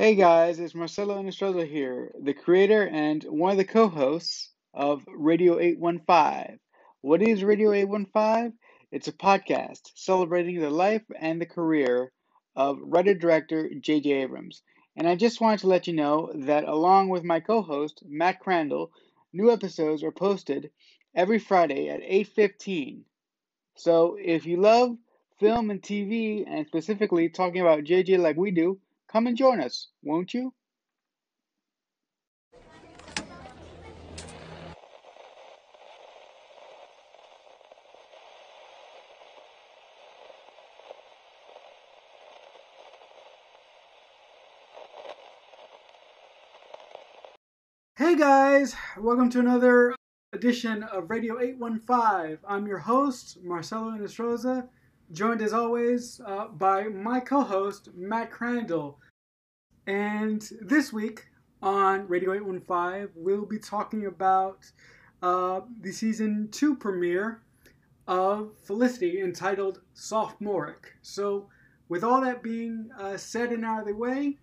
Hey 0.00 0.14
guys, 0.14 0.60
it's 0.60 0.76
Marcelo 0.76 1.20
Nostroza 1.20 1.68
here, 1.68 2.12
the 2.22 2.32
creator 2.32 2.86
and 2.86 3.24
one 3.24 3.50
of 3.50 3.56
the 3.56 3.64
co 3.64 3.88
hosts 3.88 4.52
of 4.72 5.02
Radio 5.08 5.58
815. 5.58 6.60
What 7.00 7.20
is 7.20 7.42
Radio 7.42 7.72
815? 7.72 8.52
It's 8.92 9.08
a 9.08 9.12
podcast 9.12 9.90
celebrating 9.96 10.60
the 10.60 10.70
life 10.70 11.02
and 11.18 11.40
the 11.40 11.46
career 11.46 12.12
of 12.54 12.78
writer 12.80 13.12
director 13.12 13.68
J.J. 13.74 14.12
Abrams. 14.22 14.62
And 14.94 15.08
I 15.08 15.16
just 15.16 15.40
wanted 15.40 15.58
to 15.62 15.66
let 15.66 15.88
you 15.88 15.94
know 15.94 16.30
that 16.32 16.68
along 16.68 17.08
with 17.08 17.24
my 17.24 17.40
co 17.40 17.60
host, 17.60 18.04
Matt 18.06 18.38
Crandall, 18.38 18.92
new 19.32 19.50
episodes 19.50 20.04
are 20.04 20.12
posted 20.12 20.70
every 21.12 21.40
Friday 21.40 21.88
at 21.88 22.02
8.15. 22.02 23.00
So 23.74 24.16
if 24.16 24.46
you 24.46 24.58
love 24.58 24.96
film 25.40 25.70
and 25.70 25.82
TV, 25.82 26.44
and 26.46 26.68
specifically 26.68 27.28
talking 27.28 27.62
about 27.62 27.82
JJ 27.82 28.20
like 28.20 28.36
we 28.36 28.52
do, 28.52 28.78
Come 29.08 29.26
and 29.26 29.38
join 29.38 29.58
us, 29.58 29.88
won't 30.02 30.34
you? 30.34 30.52
Hey 47.96 48.14
guys, 48.14 48.76
welcome 48.98 49.30
to 49.30 49.40
another 49.40 49.96
edition 50.34 50.82
of 50.82 51.08
Radio 51.08 51.40
815. 51.40 52.38
I'm 52.46 52.66
your 52.66 52.78
host, 52.78 53.38
Marcelo 53.42 53.90
Inestroza, 53.92 54.68
joined 55.12 55.42
as 55.42 55.52
always 55.52 56.20
uh, 56.24 56.48
by 56.48 56.84
my 56.84 57.20
co 57.20 57.42
host, 57.42 57.90
Matt 57.94 58.30
Crandall. 58.30 58.98
And 59.86 60.46
this 60.60 60.92
week 60.92 61.26
on 61.62 62.06
Radio 62.08 62.34
815, 62.34 63.08
we'll 63.14 63.46
be 63.46 63.58
talking 63.58 64.06
about 64.06 64.70
uh, 65.22 65.60
the 65.80 65.92
season 65.92 66.48
two 66.50 66.76
premiere 66.76 67.42
of 68.06 68.52
Felicity 68.64 69.20
entitled 69.20 69.80
Sophomoric. 69.94 70.94
So, 71.02 71.48
with 71.88 72.04
all 72.04 72.20
that 72.20 72.42
being 72.42 72.90
uh, 72.98 73.16
said 73.16 73.50
and 73.50 73.64
out 73.64 73.80
of 73.80 73.86
the 73.86 73.94
way, 73.94 74.36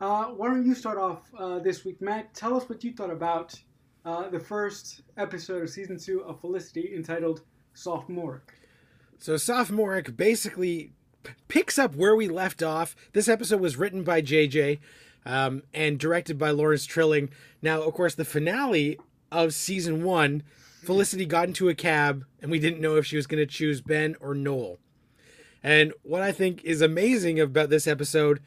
uh, 0.00 0.26
why 0.26 0.48
don't 0.48 0.66
you 0.66 0.74
start 0.74 0.98
off 0.98 1.22
uh, 1.38 1.60
this 1.60 1.84
week, 1.84 2.00
Matt? 2.00 2.34
Tell 2.34 2.56
us 2.56 2.68
what 2.68 2.82
you 2.82 2.92
thought 2.92 3.10
about 3.10 3.54
uh, 4.04 4.28
the 4.28 4.40
first 4.40 5.02
episode 5.16 5.62
of 5.62 5.70
season 5.70 5.98
two 5.98 6.22
of 6.24 6.40
Felicity 6.40 6.94
entitled 6.94 7.42
Sophomoric. 7.74 8.59
So 9.20 9.36
sophomoric 9.36 10.16
basically 10.16 10.92
picks 11.46 11.78
up 11.78 11.94
where 11.94 12.16
we 12.16 12.26
left 12.26 12.62
off. 12.62 12.96
This 13.12 13.28
episode 13.28 13.60
was 13.60 13.76
written 13.76 14.02
by 14.02 14.22
JJ 14.22 14.78
um, 15.26 15.62
and 15.74 15.98
directed 15.98 16.38
by 16.38 16.50
Lawrence 16.50 16.86
Trilling. 16.86 17.28
Now, 17.60 17.82
of 17.82 17.92
course, 17.92 18.14
the 18.14 18.24
finale 18.24 18.98
of 19.30 19.52
season 19.52 20.02
one, 20.02 20.42
Felicity 20.82 21.26
got 21.26 21.48
into 21.48 21.68
a 21.68 21.74
cab 21.74 22.24
and 22.40 22.50
we 22.50 22.58
didn't 22.58 22.80
know 22.80 22.96
if 22.96 23.04
she 23.04 23.16
was 23.16 23.26
going 23.26 23.46
to 23.46 23.46
choose 23.46 23.82
Ben 23.82 24.16
or 24.20 24.34
Noel. 24.34 24.78
And 25.62 25.92
what 26.02 26.22
I 26.22 26.32
think 26.32 26.64
is 26.64 26.80
amazing 26.80 27.38
about 27.38 27.68
this 27.68 27.86
episode 27.86 28.40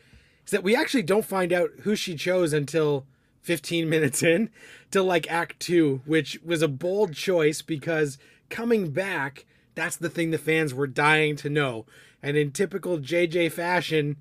is 0.43 0.49
that 0.49 0.63
we 0.63 0.75
actually 0.75 1.03
don't 1.03 1.23
find 1.23 1.53
out 1.53 1.69
who 1.81 1.95
she 1.95 2.15
chose 2.15 2.51
until 2.51 3.05
15 3.43 3.87
minutes 3.87 4.23
in 4.23 4.49
to 4.89 5.03
like 5.03 5.29
act 5.29 5.59
two, 5.59 6.01
which 6.07 6.39
was 6.43 6.63
a 6.63 6.67
bold 6.67 7.13
choice 7.13 7.61
because 7.61 8.17
coming 8.49 8.89
back, 8.89 9.45
that's 9.75 9.95
the 9.95 10.09
thing 10.09 10.31
the 10.31 10.37
fans 10.37 10.73
were 10.73 10.87
dying 10.87 11.35
to 11.37 11.49
know. 11.49 11.85
And 12.21 12.37
in 12.37 12.51
typical 12.51 12.99
JJ 12.99 13.51
fashion, 13.51 14.17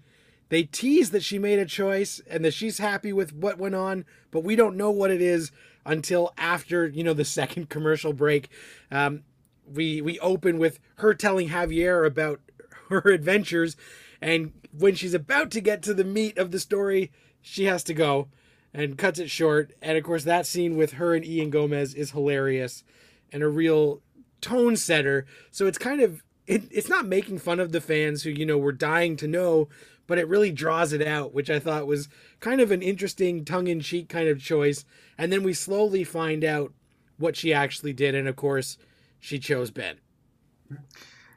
they 0.48 0.64
tease 0.64 1.10
that 1.10 1.22
she 1.22 1.38
made 1.38 1.58
a 1.58 1.66
choice 1.66 2.20
and 2.28 2.44
that 2.44 2.54
she's 2.54 2.78
happy 2.78 3.12
with 3.12 3.32
what 3.32 3.58
went 3.58 3.74
on, 3.74 4.04
but 4.30 4.44
we 4.44 4.56
don't 4.56 4.76
know 4.76 4.90
what 4.90 5.10
it 5.10 5.22
is 5.22 5.52
until 5.84 6.32
after 6.36 6.86
you 6.86 7.02
know 7.02 7.14
the 7.14 7.24
second 7.40 7.68
commercial 7.68 8.12
break. 8.12 8.48
Um, 8.90 9.22
we 9.72 10.02
we 10.02 10.18
open 10.20 10.58
with 10.58 10.78
her 10.96 11.14
telling 11.14 11.48
Javier 11.48 12.06
about 12.06 12.40
her 12.88 13.10
adventures, 13.10 13.76
and 14.20 14.52
when 14.76 14.94
she's 14.94 15.14
about 15.14 15.50
to 15.52 15.60
get 15.60 15.82
to 15.82 15.94
the 15.94 16.04
meat 16.04 16.36
of 16.38 16.50
the 16.50 16.60
story, 16.60 17.10
she 17.40 17.64
has 17.64 17.82
to 17.84 17.94
go 17.94 18.28
and 18.74 18.98
cuts 18.98 19.18
it 19.18 19.30
short. 19.30 19.72
And 19.80 19.96
of 19.96 20.04
course, 20.04 20.24
that 20.24 20.46
scene 20.46 20.76
with 20.76 20.94
her 20.94 21.14
and 21.14 21.24
Ian 21.24 21.50
Gomez 21.50 21.94
is 21.94 22.10
hilarious 22.10 22.84
and 23.32 23.42
a 23.42 23.48
real 23.48 24.02
tone 24.42 24.76
setter. 24.76 25.24
So 25.50 25.66
it's 25.66 25.78
kind 25.78 26.02
of 26.02 26.22
it, 26.46 26.64
it's 26.70 26.88
not 26.88 27.06
making 27.06 27.38
fun 27.38 27.60
of 27.60 27.72
the 27.72 27.80
fans 27.80 28.22
who 28.22 28.30
you 28.30 28.44
know 28.44 28.58
were 28.58 28.72
dying 28.72 29.16
to 29.16 29.28
know, 29.28 29.68
but 30.06 30.18
it 30.18 30.28
really 30.28 30.50
draws 30.50 30.92
it 30.92 31.06
out, 31.06 31.32
which 31.32 31.48
I 31.48 31.58
thought 31.58 31.86
was 31.86 32.08
kind 32.40 32.60
of 32.60 32.70
an 32.70 32.82
interesting 32.82 33.44
tongue-in-cheek 33.44 34.08
kind 34.08 34.28
of 34.28 34.42
choice. 34.42 34.84
And 35.16 35.32
then 35.32 35.42
we 35.42 35.54
slowly 35.54 36.04
find 36.04 36.44
out 36.44 36.72
what 37.16 37.36
she 37.36 37.54
actually 37.54 37.92
did, 37.92 38.14
and 38.14 38.26
of 38.26 38.36
course, 38.36 38.76
she 39.20 39.38
chose 39.38 39.70
Ben. 39.70 39.96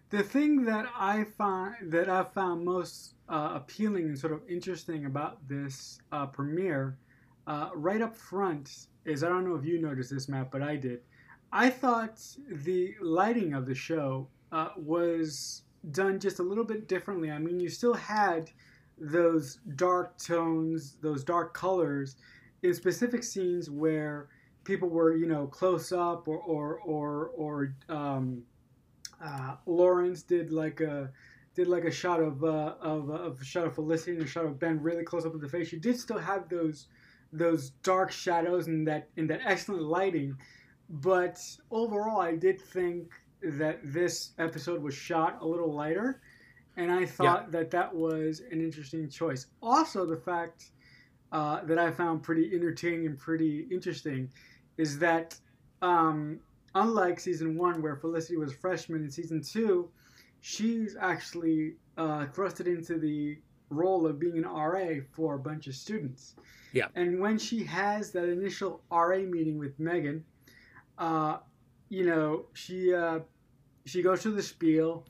The 0.10 0.24
thing 0.24 0.66
that 0.66 0.88
I 0.98 1.26
find 1.38 1.76
that 1.92 2.10
I 2.10 2.24
found 2.24 2.66
most 2.66 3.14
uh, 3.30 3.52
appealing 3.56 4.06
and 4.06 4.18
sort 4.18 4.34
of 4.34 4.42
interesting 4.50 5.06
about 5.06 5.48
this 5.48 6.00
uh, 6.12 6.26
premiere, 6.26 6.98
uh, 7.46 7.70
right 7.76 8.02
up 8.02 8.16
front, 8.16 8.88
is 9.06 9.24
I 9.24 9.30
don't 9.30 9.48
know 9.48 9.56
if 9.56 9.66
you 9.66 9.80
noticed 9.80 10.12
this, 10.12 10.28
Matt, 10.28 10.50
but 10.50 10.64
I 10.64 10.78
did 10.78 11.02
I 11.56 11.70
thought 11.70 12.20
the 12.52 12.96
lighting 13.00 13.54
of 13.54 13.66
the 13.66 13.74
show 13.74 14.28
uh, 14.52 14.72
was 14.76 15.62
done 15.92 16.20
just 16.20 16.40
a 16.40 16.44
little 16.44 16.66
bit 16.66 16.90
differently. 16.90 17.32
I 17.32 17.40
mean, 17.40 17.62
you 17.62 17.70
still 17.70 17.94
had 17.94 18.52
those 18.98 19.60
dark 19.78 20.18
tones, 20.18 20.98
those 21.02 21.24
dark 21.24 21.54
colors 21.54 22.18
in 22.62 22.74
specific 22.74 23.24
scenes 23.24 23.70
where 23.70 24.28
people 24.66 24.90
were, 24.90 25.16
you 25.16 25.28
know, 25.28 25.48
close 25.48 25.94
up, 25.94 26.28
or 26.28 26.40
or 26.40 26.80
or 26.80 27.32
or 27.38 27.76
um, 27.88 28.44
uh, 29.24 29.56
Lawrence 29.66 30.24
did 30.24 30.52
like 30.52 30.82
a 30.82 31.10
did 31.56 31.70
like 31.70 31.86
a 31.86 31.92
shot 31.92 32.20
of 32.20 32.44
uh, 32.44 32.74
of, 32.82 33.10
of 33.10 33.40
a 33.40 33.46
shot 33.46 33.66
of 33.66 33.76
Felicity 33.76 34.12
and 34.12 34.24
a 34.24 34.28
shot 34.28 34.44
of 34.44 34.60
Ben 34.60 34.84
really 34.84 35.06
close 35.06 35.26
up 35.26 35.32
to 35.32 35.38
the 35.38 35.48
face. 35.48 35.72
You 35.72 35.80
did 35.80 35.98
still 35.98 36.20
have 36.20 36.50
those 36.50 36.88
those 37.32 37.70
dark 37.82 38.12
shadows 38.12 38.68
and 38.68 38.86
that 38.90 39.08
in 39.16 39.28
that 39.28 39.40
excellent 39.46 39.84
lighting 39.84 40.36
but 40.90 41.40
overall, 41.72 42.20
I 42.20 42.36
did 42.36 42.62
think 42.62 43.14
that 43.42 43.80
this 43.84 44.32
episode 44.40 44.82
was 44.82 44.94
shot 44.94 45.40
a 45.42 45.46
little 45.46 45.74
lighter, 45.74 46.22
and 46.78 46.92
I 46.92 47.06
thought 47.06 47.46
yeah. 47.46 47.60
that 47.60 47.72
that 47.72 47.94
was 47.94 48.42
an 48.52 48.62
interesting 48.62 49.10
choice. 49.10 49.48
Also, 49.62 50.06
the 50.06 50.18
fact 50.18 50.72
uh, 51.32 51.64
that 51.66 51.78
I 51.78 51.92
found 51.92 52.24
pretty 52.24 52.52
entertaining 52.54 53.06
and 53.06 53.18
pretty 53.18 53.68
interesting 53.72 54.30
is 54.78 55.00
that 55.00 55.40
um, 55.82 56.40
unlike 56.76 57.20
season 57.20 57.58
one, 57.58 57.82
where 57.82 57.96
Felicity 57.96 58.38
was 58.38 58.54
freshman, 58.54 59.04
in 59.04 59.12
season 59.12 59.42
two, 59.42 59.90
she's 60.42 60.96
actually 61.00 61.76
uh, 61.98 62.26
thrusted 62.28 62.68
into 62.68 63.00
the 63.00 63.38
role 63.70 64.06
of 64.06 64.20
being 64.20 64.38
an 64.38 64.44
RA 64.44 65.02
for 65.12 65.36
a 65.36 65.40
bunch 65.40 65.68
of 65.68 65.76
students. 65.76 66.36
Yeah. 66.74 66.88
And 66.96 67.20
when 67.20 67.38
she 67.38 67.64
has 67.64 68.12
that 68.12 68.30
initial 68.30 68.82
RA 68.92 69.18
meeting 69.20 69.58
with 69.58 69.80
Megan, 69.80 70.24
uh, 70.98 71.38
you 71.90 72.06
know, 72.06 72.46
she 72.54 72.94
uh, 72.94 73.20
she 73.86 74.02
goes 74.02 74.22
through 74.22 74.36
the 74.36 74.44
spiel, 74.44 75.06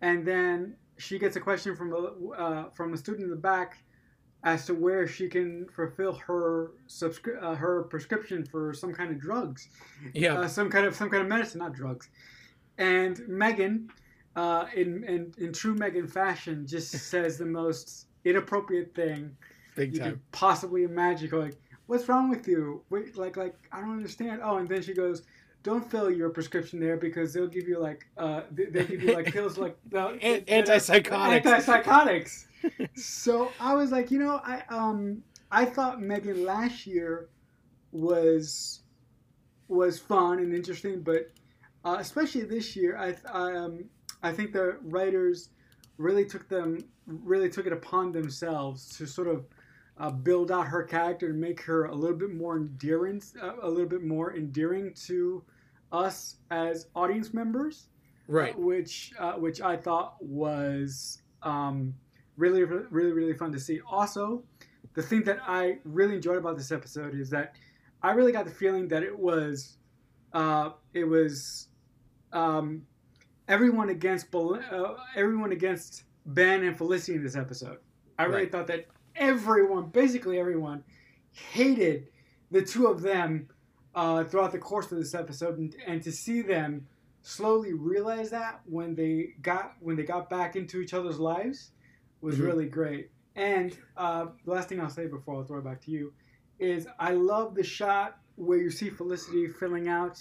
and 0.00 0.26
then 0.26 0.76
she 0.98 1.18
gets 1.18 1.36
a 1.36 1.40
question 1.40 1.74
from 1.74 1.92
a 1.92 2.30
uh, 2.32 2.70
from 2.70 2.94
a 2.94 2.96
student 2.96 3.24
in 3.24 3.30
the 3.30 3.36
back 3.36 3.82
as 4.42 4.64
to 4.66 4.74
where 4.74 5.06
she 5.06 5.28
can 5.28 5.66
fulfill 5.68 6.14
her 6.14 6.72
subscri- 6.88 7.42
uh, 7.42 7.54
her 7.54 7.82
prescription 7.84 8.44
for 8.44 8.72
some 8.72 8.92
kind 8.92 9.10
of 9.10 9.20
drugs, 9.20 9.68
yeah, 10.14 10.34
uh, 10.34 10.48
some 10.48 10.70
kind 10.70 10.86
of 10.86 10.94
some 10.94 11.10
kind 11.10 11.22
of 11.22 11.28
medicine, 11.28 11.58
not 11.58 11.74
drugs. 11.74 12.08
And 12.78 13.20
Megan, 13.28 13.90
uh, 14.36 14.66
in, 14.74 15.04
in 15.04 15.34
in 15.38 15.52
true 15.52 15.74
Megan 15.74 16.06
fashion, 16.06 16.66
just 16.66 16.90
says 17.10 17.38
the 17.38 17.46
most 17.46 18.06
inappropriate 18.24 18.94
thing 18.94 19.36
Big 19.74 19.94
you 19.94 20.00
time. 20.00 20.10
could 20.12 20.32
possibly 20.32 20.84
imagine. 20.84 21.28
Going, 21.28 21.54
what's 21.90 22.08
wrong 22.08 22.30
with 22.30 22.46
you? 22.46 22.82
Wait, 22.88 23.16
like, 23.18 23.36
like, 23.36 23.56
I 23.72 23.80
don't 23.80 23.90
understand. 23.90 24.40
Oh, 24.44 24.58
and 24.58 24.68
then 24.68 24.80
she 24.80 24.94
goes, 24.94 25.22
don't 25.64 25.90
fill 25.90 26.08
your 26.08 26.30
prescription 26.30 26.78
there 26.78 26.96
because 26.96 27.34
they'll 27.34 27.48
give 27.48 27.66
you 27.66 27.80
like, 27.80 28.06
uh, 28.16 28.42
they'll 28.52 28.86
give 28.86 29.02
you 29.02 29.12
like 29.12 29.26
pills 29.32 29.58
like 29.58 29.76
uh, 29.92 30.12
antipsychotics. 30.12 31.42
Antipsychotics. 31.42 32.44
so 32.94 33.50
I 33.58 33.74
was 33.74 33.90
like, 33.90 34.12
you 34.12 34.20
know, 34.20 34.40
I 34.44 34.62
um, 34.68 35.22
I 35.50 35.64
thought 35.64 36.00
Megan 36.00 36.44
last 36.44 36.86
year 36.86 37.28
was 37.90 38.82
was 39.66 39.98
fun 39.98 40.38
and 40.38 40.54
interesting, 40.54 41.02
but 41.02 41.30
uh, 41.84 41.96
especially 41.98 42.42
this 42.42 42.76
year, 42.76 42.96
I 42.96 43.16
I, 43.30 43.56
um, 43.56 43.84
I 44.22 44.32
think 44.32 44.52
the 44.52 44.78
writers 44.82 45.50
really 45.98 46.24
took 46.24 46.48
them 46.48 46.78
really 47.06 47.50
took 47.50 47.66
it 47.66 47.72
upon 47.72 48.12
themselves 48.12 48.96
to 48.96 49.06
sort 49.06 49.28
of 49.28 49.44
uh, 49.98 50.10
build 50.10 50.50
out 50.50 50.66
her 50.68 50.82
character 50.82 51.30
and 51.30 51.40
make 51.40 51.60
her 51.62 51.86
a 51.86 51.94
little 51.94 52.16
bit 52.16 52.34
more 52.34 52.56
endearing, 52.56 53.22
uh, 53.42 53.52
a 53.62 53.68
little 53.68 53.88
bit 53.88 54.02
more 54.02 54.34
endearing 54.34 54.94
to 55.06 55.42
us 55.92 56.36
as 56.50 56.86
audience 56.94 57.34
members. 57.34 57.88
Right. 58.28 58.54
Uh, 58.54 58.58
which 58.58 59.12
uh, 59.18 59.32
which 59.32 59.60
I 59.60 59.76
thought 59.76 60.16
was 60.20 61.20
um, 61.42 61.94
really 62.36 62.62
really 62.62 63.12
really 63.12 63.34
fun 63.34 63.50
to 63.52 63.60
see. 63.60 63.80
Also, 63.90 64.44
the 64.94 65.02
thing 65.02 65.24
that 65.24 65.38
I 65.46 65.78
really 65.84 66.14
enjoyed 66.14 66.38
about 66.38 66.56
this 66.56 66.70
episode 66.70 67.14
is 67.14 67.28
that 67.30 67.56
I 68.02 68.12
really 68.12 68.32
got 68.32 68.44
the 68.44 68.50
feeling 68.52 68.88
that 68.88 69.02
it 69.02 69.18
was 69.18 69.78
uh, 70.32 70.70
it 70.94 71.04
was 71.04 71.68
um, 72.32 72.82
everyone 73.48 73.90
against 73.90 74.34
uh, 74.34 74.94
everyone 75.16 75.52
against 75.52 76.04
Ben 76.26 76.62
and 76.64 76.76
Felicity 76.76 77.16
in 77.16 77.24
this 77.24 77.36
episode. 77.36 77.78
I 78.18 78.24
really 78.24 78.42
right. 78.42 78.52
thought 78.52 78.66
that 78.68 78.86
everyone, 79.20 79.86
basically 79.90 80.40
everyone, 80.40 80.82
hated 81.52 82.08
the 82.50 82.62
two 82.62 82.88
of 82.88 83.02
them 83.02 83.48
uh, 83.94 84.24
throughout 84.24 84.50
the 84.50 84.58
course 84.58 84.90
of 84.90 84.98
this 84.98 85.14
episode, 85.14 85.58
and, 85.58 85.76
and 85.86 86.02
to 86.02 86.10
see 86.10 86.42
them 86.42 86.86
slowly 87.22 87.74
realize 87.74 88.30
that 88.30 88.60
when 88.64 88.94
they 88.94 89.34
got 89.42 89.74
when 89.80 89.94
they 89.94 90.02
got 90.02 90.30
back 90.30 90.56
into 90.56 90.80
each 90.80 90.94
other's 90.94 91.20
lives 91.20 91.72
was 92.22 92.36
mm-hmm. 92.36 92.46
really 92.46 92.66
great. 92.66 93.10
And 93.36 93.76
uh, 93.96 94.26
the 94.44 94.52
last 94.52 94.68
thing 94.68 94.80
I'll 94.80 94.90
say 94.90 95.06
before 95.06 95.36
I'll 95.36 95.44
throw 95.44 95.58
it 95.58 95.64
back 95.64 95.80
to 95.82 95.90
you 95.90 96.12
is 96.58 96.88
I 96.98 97.12
love 97.12 97.54
the 97.54 97.62
shot 97.62 98.18
where 98.36 98.58
you 98.58 98.70
see 98.70 98.90
Felicity 98.90 99.48
filling 99.48 99.88
out 99.88 100.18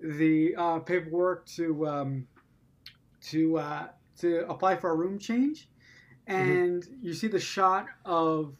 the 0.00 0.54
uh, 0.56 0.78
paperwork 0.80 1.46
to 1.46 1.86
um, 1.86 2.26
to 3.22 3.58
uh, 3.58 3.88
to 4.20 4.48
apply 4.48 4.76
for 4.76 4.90
a 4.90 4.94
room 4.94 5.18
change. 5.18 5.68
And 6.28 6.82
mm-hmm. 6.82 7.06
you 7.06 7.14
see 7.14 7.26
the 7.26 7.40
shot 7.40 7.86
of 8.04 8.54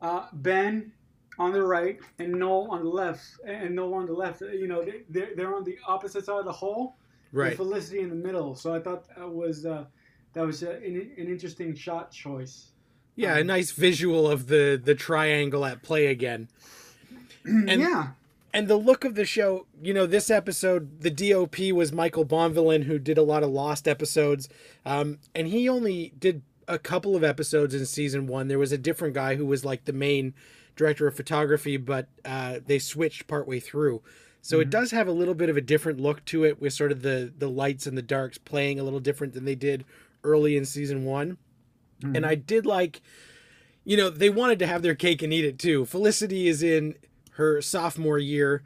uh, 0.00 0.26
Ben 0.32 0.92
on 1.38 1.52
the 1.52 1.62
right 1.62 1.98
and 2.18 2.32
Noel 2.32 2.68
on 2.70 2.84
the 2.84 2.90
left, 2.90 3.24
and 3.44 3.74
Noel 3.74 3.94
on 3.94 4.06
the 4.06 4.12
left. 4.12 4.40
You 4.40 4.68
know, 4.68 4.84
they, 5.08 5.28
they're 5.34 5.54
on 5.54 5.64
the 5.64 5.78
opposite 5.86 6.26
side 6.26 6.38
of 6.38 6.44
the 6.44 6.52
hole. 6.52 6.96
Right. 7.32 7.56
Felicity 7.56 8.00
in 8.00 8.08
the 8.08 8.14
middle. 8.14 8.54
So 8.54 8.74
I 8.74 8.80
thought 8.80 9.04
that 9.16 9.28
was 9.28 9.66
uh, 9.66 9.84
that 10.32 10.46
was 10.46 10.62
a, 10.62 10.76
an, 10.76 11.10
an 11.16 11.26
interesting 11.26 11.74
shot 11.74 12.10
choice. 12.10 12.68
Yeah, 13.16 13.32
um, 13.32 13.38
a 13.38 13.44
nice 13.44 13.72
visual 13.72 14.30
of 14.30 14.46
the 14.46 14.80
the 14.82 14.94
triangle 14.94 15.64
at 15.64 15.82
play 15.82 16.06
again. 16.06 16.48
And, 17.44 17.80
yeah. 17.80 18.08
And 18.52 18.68
the 18.68 18.76
look 18.76 19.04
of 19.04 19.14
the 19.14 19.24
show, 19.24 19.66
you 19.80 19.94
know, 19.94 20.04
this 20.04 20.30
episode, 20.30 21.00
the 21.00 21.10
DOP 21.10 21.58
was 21.72 21.92
Michael 21.92 22.26
Bonvillain, 22.26 22.84
who 22.84 22.98
did 22.98 23.16
a 23.16 23.22
lot 23.22 23.42
of 23.42 23.50
Lost 23.50 23.86
episodes, 23.86 24.48
um, 24.84 25.18
and 25.34 25.46
he 25.46 25.68
only 25.68 26.12
did 26.18 26.42
a 26.68 26.78
couple 26.78 27.16
of 27.16 27.24
episodes 27.24 27.74
in 27.74 27.86
season 27.86 28.26
one. 28.26 28.48
There 28.48 28.58
was 28.58 28.72
a 28.72 28.78
different 28.78 29.14
guy 29.14 29.34
who 29.34 29.46
was 29.46 29.64
like 29.64 29.86
the 29.86 29.92
main 29.92 30.34
director 30.76 31.06
of 31.06 31.16
photography, 31.16 31.76
but 31.76 32.08
uh, 32.24 32.60
they 32.64 32.78
switched 32.78 33.26
partway 33.26 33.58
through. 33.58 34.02
So 34.42 34.56
mm-hmm. 34.56 34.62
it 34.62 34.70
does 34.70 34.90
have 34.92 35.08
a 35.08 35.12
little 35.12 35.34
bit 35.34 35.48
of 35.48 35.56
a 35.56 35.60
different 35.60 35.98
look 35.98 36.24
to 36.26 36.44
it, 36.44 36.60
with 36.60 36.72
sort 36.72 36.92
of 36.92 37.02
the 37.02 37.32
the 37.36 37.48
lights 37.48 37.86
and 37.86 37.98
the 37.98 38.02
darks 38.02 38.38
playing 38.38 38.78
a 38.78 38.84
little 38.84 39.00
different 39.00 39.34
than 39.34 39.44
they 39.44 39.54
did 39.54 39.84
early 40.22 40.56
in 40.56 40.64
season 40.64 41.04
one. 41.04 41.38
Mm-hmm. 42.00 42.16
And 42.16 42.26
I 42.26 42.34
did 42.36 42.64
like, 42.66 43.00
you 43.84 43.96
know, 43.96 44.10
they 44.10 44.30
wanted 44.30 44.58
to 44.60 44.66
have 44.66 44.82
their 44.82 44.94
cake 44.94 45.22
and 45.22 45.32
eat 45.32 45.44
it 45.44 45.58
too. 45.58 45.84
Felicity 45.84 46.46
is 46.46 46.62
in 46.62 46.94
her 47.32 47.60
sophomore 47.60 48.18
year, 48.18 48.62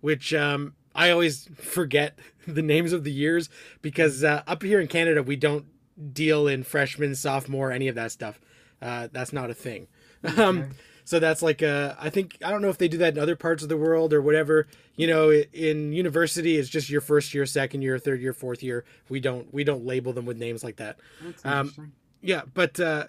which 0.00 0.34
um, 0.34 0.74
I 0.94 1.10
always 1.10 1.48
forget 1.54 2.18
the 2.46 2.62
names 2.62 2.92
of 2.92 3.04
the 3.04 3.12
years 3.12 3.48
because 3.80 4.24
uh, 4.24 4.42
up 4.46 4.62
here 4.62 4.80
in 4.80 4.88
Canada 4.88 5.22
we 5.22 5.36
don't 5.36 5.66
deal 6.12 6.46
in 6.46 6.62
freshman, 6.62 7.14
sophomore, 7.14 7.72
any 7.72 7.88
of 7.88 7.94
that 7.94 8.12
stuff. 8.12 8.40
Uh, 8.80 9.08
that's 9.12 9.32
not 9.32 9.50
a 9.50 9.54
thing. 9.54 9.88
Okay. 10.24 10.40
Um, 10.40 10.70
so 11.04 11.18
that's 11.18 11.42
like 11.42 11.62
a, 11.62 11.96
I 12.00 12.10
think 12.10 12.38
I 12.44 12.50
don't 12.50 12.62
know 12.62 12.68
if 12.68 12.78
they 12.78 12.86
do 12.86 12.98
that 12.98 13.14
in 13.14 13.18
other 13.18 13.34
parts 13.34 13.62
of 13.62 13.68
the 13.68 13.76
world 13.76 14.12
or 14.12 14.22
whatever. 14.22 14.68
You 14.94 15.08
know, 15.08 15.30
in 15.30 15.92
university, 15.92 16.56
it's 16.58 16.68
just 16.68 16.88
your 16.88 17.00
first 17.00 17.34
year, 17.34 17.44
second 17.44 17.82
year, 17.82 17.98
third 17.98 18.20
year, 18.22 18.32
fourth 18.32 18.62
year. 18.62 18.84
We 19.08 19.18
don't 19.18 19.52
we 19.52 19.64
don't 19.64 19.84
label 19.84 20.12
them 20.12 20.26
with 20.26 20.36
names 20.38 20.62
like 20.62 20.76
that. 20.76 20.98
That's 21.20 21.44
interesting. 21.44 21.84
Um, 21.84 21.92
yeah, 22.20 22.42
but 22.54 22.78
uh, 22.78 23.06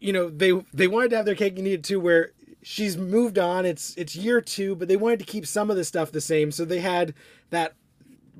you 0.00 0.12
know 0.12 0.28
they 0.28 0.52
they 0.74 0.86
wanted 0.86 1.10
to 1.10 1.16
have 1.16 1.24
their 1.24 1.34
cake 1.34 1.58
and 1.58 1.66
eat 1.66 1.72
it 1.72 1.84
too, 1.84 1.98
where 1.98 2.32
she's 2.62 2.96
moved 2.96 3.38
on. 3.38 3.64
It's 3.64 3.94
it's 3.96 4.14
year 4.14 4.40
two, 4.40 4.76
but 4.76 4.88
they 4.88 4.96
wanted 4.96 5.20
to 5.20 5.24
keep 5.24 5.46
some 5.46 5.70
of 5.70 5.76
the 5.76 5.84
stuff 5.84 6.12
the 6.12 6.20
same, 6.20 6.52
so 6.52 6.64
they 6.64 6.80
had 6.80 7.14
that 7.50 7.74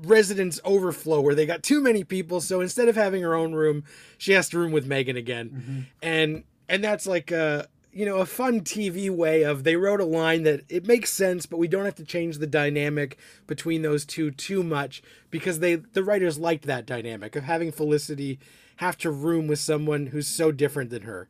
residence 0.03 0.59
overflow 0.63 1.21
where 1.21 1.35
they 1.35 1.45
got 1.45 1.63
too 1.63 1.81
many 1.81 2.03
people. 2.03 2.41
So 2.41 2.61
instead 2.61 2.87
of 2.87 2.95
having 2.95 3.21
her 3.21 3.35
own 3.35 3.53
room, 3.53 3.83
she 4.17 4.33
has 4.33 4.49
to 4.49 4.59
room 4.59 4.71
with 4.71 4.85
Megan 4.85 5.17
again, 5.17 5.49
mm-hmm. 5.49 5.79
and 6.01 6.43
and 6.67 6.83
that's 6.83 7.07
like 7.07 7.31
a 7.31 7.67
you 7.91 8.05
know 8.05 8.17
a 8.17 8.25
fun 8.25 8.61
TV 8.61 9.09
way 9.09 9.43
of 9.43 9.63
they 9.63 9.75
wrote 9.75 9.99
a 9.99 10.05
line 10.05 10.43
that 10.43 10.61
it 10.69 10.85
makes 10.85 11.11
sense, 11.11 11.45
but 11.45 11.57
we 11.57 11.67
don't 11.67 11.85
have 11.85 11.95
to 11.95 12.05
change 12.05 12.37
the 12.37 12.47
dynamic 12.47 13.17
between 13.47 13.81
those 13.81 14.05
two 14.05 14.31
too 14.31 14.63
much 14.63 15.01
because 15.29 15.59
they 15.59 15.75
the 15.75 16.03
writers 16.03 16.37
liked 16.37 16.65
that 16.65 16.85
dynamic 16.85 17.35
of 17.35 17.43
having 17.43 17.71
Felicity 17.71 18.39
have 18.77 18.97
to 18.97 19.11
room 19.11 19.47
with 19.47 19.59
someone 19.59 20.07
who's 20.07 20.27
so 20.27 20.51
different 20.51 20.89
than 20.89 21.01
her. 21.01 21.27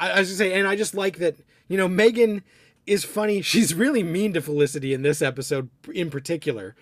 I, 0.00 0.10
I 0.10 0.20
was 0.20 0.28
gonna 0.28 0.50
say, 0.50 0.58
and 0.58 0.66
I 0.66 0.76
just 0.76 0.94
like 0.94 1.18
that, 1.18 1.36
you 1.68 1.76
know, 1.76 1.88
Megan 1.88 2.42
is 2.86 3.04
funny. 3.04 3.42
She's 3.42 3.74
really 3.74 4.02
mean 4.02 4.32
to 4.32 4.40
Felicity 4.40 4.94
in 4.94 5.02
this 5.02 5.20
episode 5.20 5.68
in 5.92 6.10
particular, 6.10 6.74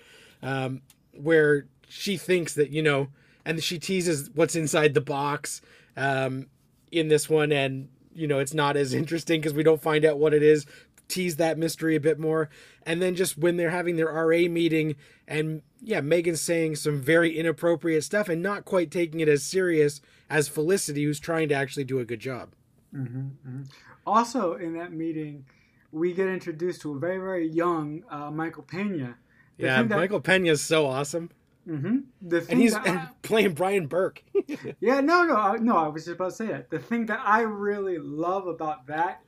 um, 0.43 0.83
where 1.13 1.67
she 1.89 2.17
thinks 2.17 2.55
that, 2.55 2.71
you 2.71 2.83
know, 2.83 3.09
and 3.45 3.63
she 3.63 3.79
teases 3.79 4.31
what's 4.35 4.57
inside 4.57 4.95
the 4.95 5.01
box 5.01 5.61
um, 5.97 6.47
in 6.91 7.09
this 7.09 7.29
one, 7.29 7.53
and, 7.53 7.89
you 8.15 8.27
know, 8.27 8.39
it's 8.39 8.55
not 8.55 8.77
as 8.77 8.95
interesting 9.03 9.41
because 9.41 9.55
we 9.55 9.63
don't 9.63 9.83
find 9.83 10.05
out 10.05 10.19
what 10.19 10.35
it 10.35 10.43
is 10.43 10.67
tease 11.09 11.37
that 11.37 11.59
mystery 11.59 11.97
a 11.97 12.01
bit 12.01 12.19
more. 12.19 12.49
And 12.85 13.01
then 13.01 13.15
just 13.15 13.39
when 13.39 13.57
they're 13.57 13.71
having 13.71 13.97
their 13.97 14.09
RA 14.09 14.49
meeting 14.49 14.97
and 15.27 15.63
yeah, 15.81 16.01
Megan's 16.01 16.41
saying 16.41 16.77
some 16.77 17.01
very 17.01 17.37
inappropriate 17.37 18.05
stuff 18.05 18.29
and 18.29 18.43
not 18.43 18.65
quite 18.65 18.91
taking 18.91 19.21
it 19.21 19.29
as 19.29 19.43
serious 19.43 20.01
as 20.29 20.49
Felicity, 20.49 21.05
who's 21.05 21.21
trying 21.21 21.49
to 21.49 21.55
actually 21.55 21.85
do 21.85 22.01
a 22.01 22.05
good 22.05 22.21
job. 22.21 22.55
Mm-hmm, 22.95 23.19
mm-hmm. 23.19 23.63
Also, 24.07 24.55
in 24.55 24.75
that 24.75 24.93
meeting, 24.93 25.45
we 25.93 26.13
get 26.13 26.29
introduced 26.29 26.81
to 26.83 26.95
a 26.95 26.99
very, 26.99 27.19
very 27.19 27.49
young 27.49 28.05
uh, 28.11 28.31
Michael 28.31 28.63
Pena. 28.63 29.17
Yeah, 29.59 29.83
that... 29.83 29.97
Michael 29.97 30.21
Pena 30.21 30.51
is 30.51 30.63
so 30.63 30.87
awesome. 30.87 31.31
Mm-hmm. 31.69 32.37
and 32.49 32.61
he's 32.61 32.75
I... 32.75 33.09
playing 33.23 33.55
Brian 33.55 33.87
Burke. 33.87 34.23
yeah, 34.81 35.01
no, 35.01 35.25
no, 35.25 35.55
no. 35.55 35.77
I 35.77 35.89
was 35.89 36.05
just 36.05 36.15
about 36.15 36.31
to 36.31 36.37
say 36.37 36.47
that. 36.47 36.71
The 36.71 36.79
thing 36.79 37.07
that 37.07 37.21
I 37.25 37.41
really 37.41 37.99
love 37.99 38.47
about 38.47 38.87
that 38.87 39.23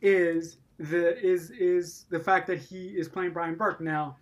is 0.00 0.58
the 0.78 1.18
is 1.20 1.50
is 1.50 2.04
the 2.10 2.20
fact 2.20 2.46
that 2.48 2.58
he 2.58 2.88
is 2.88 3.08
playing 3.08 3.32
Brian 3.32 3.56
Burke. 3.56 3.80
Now, 3.80 4.16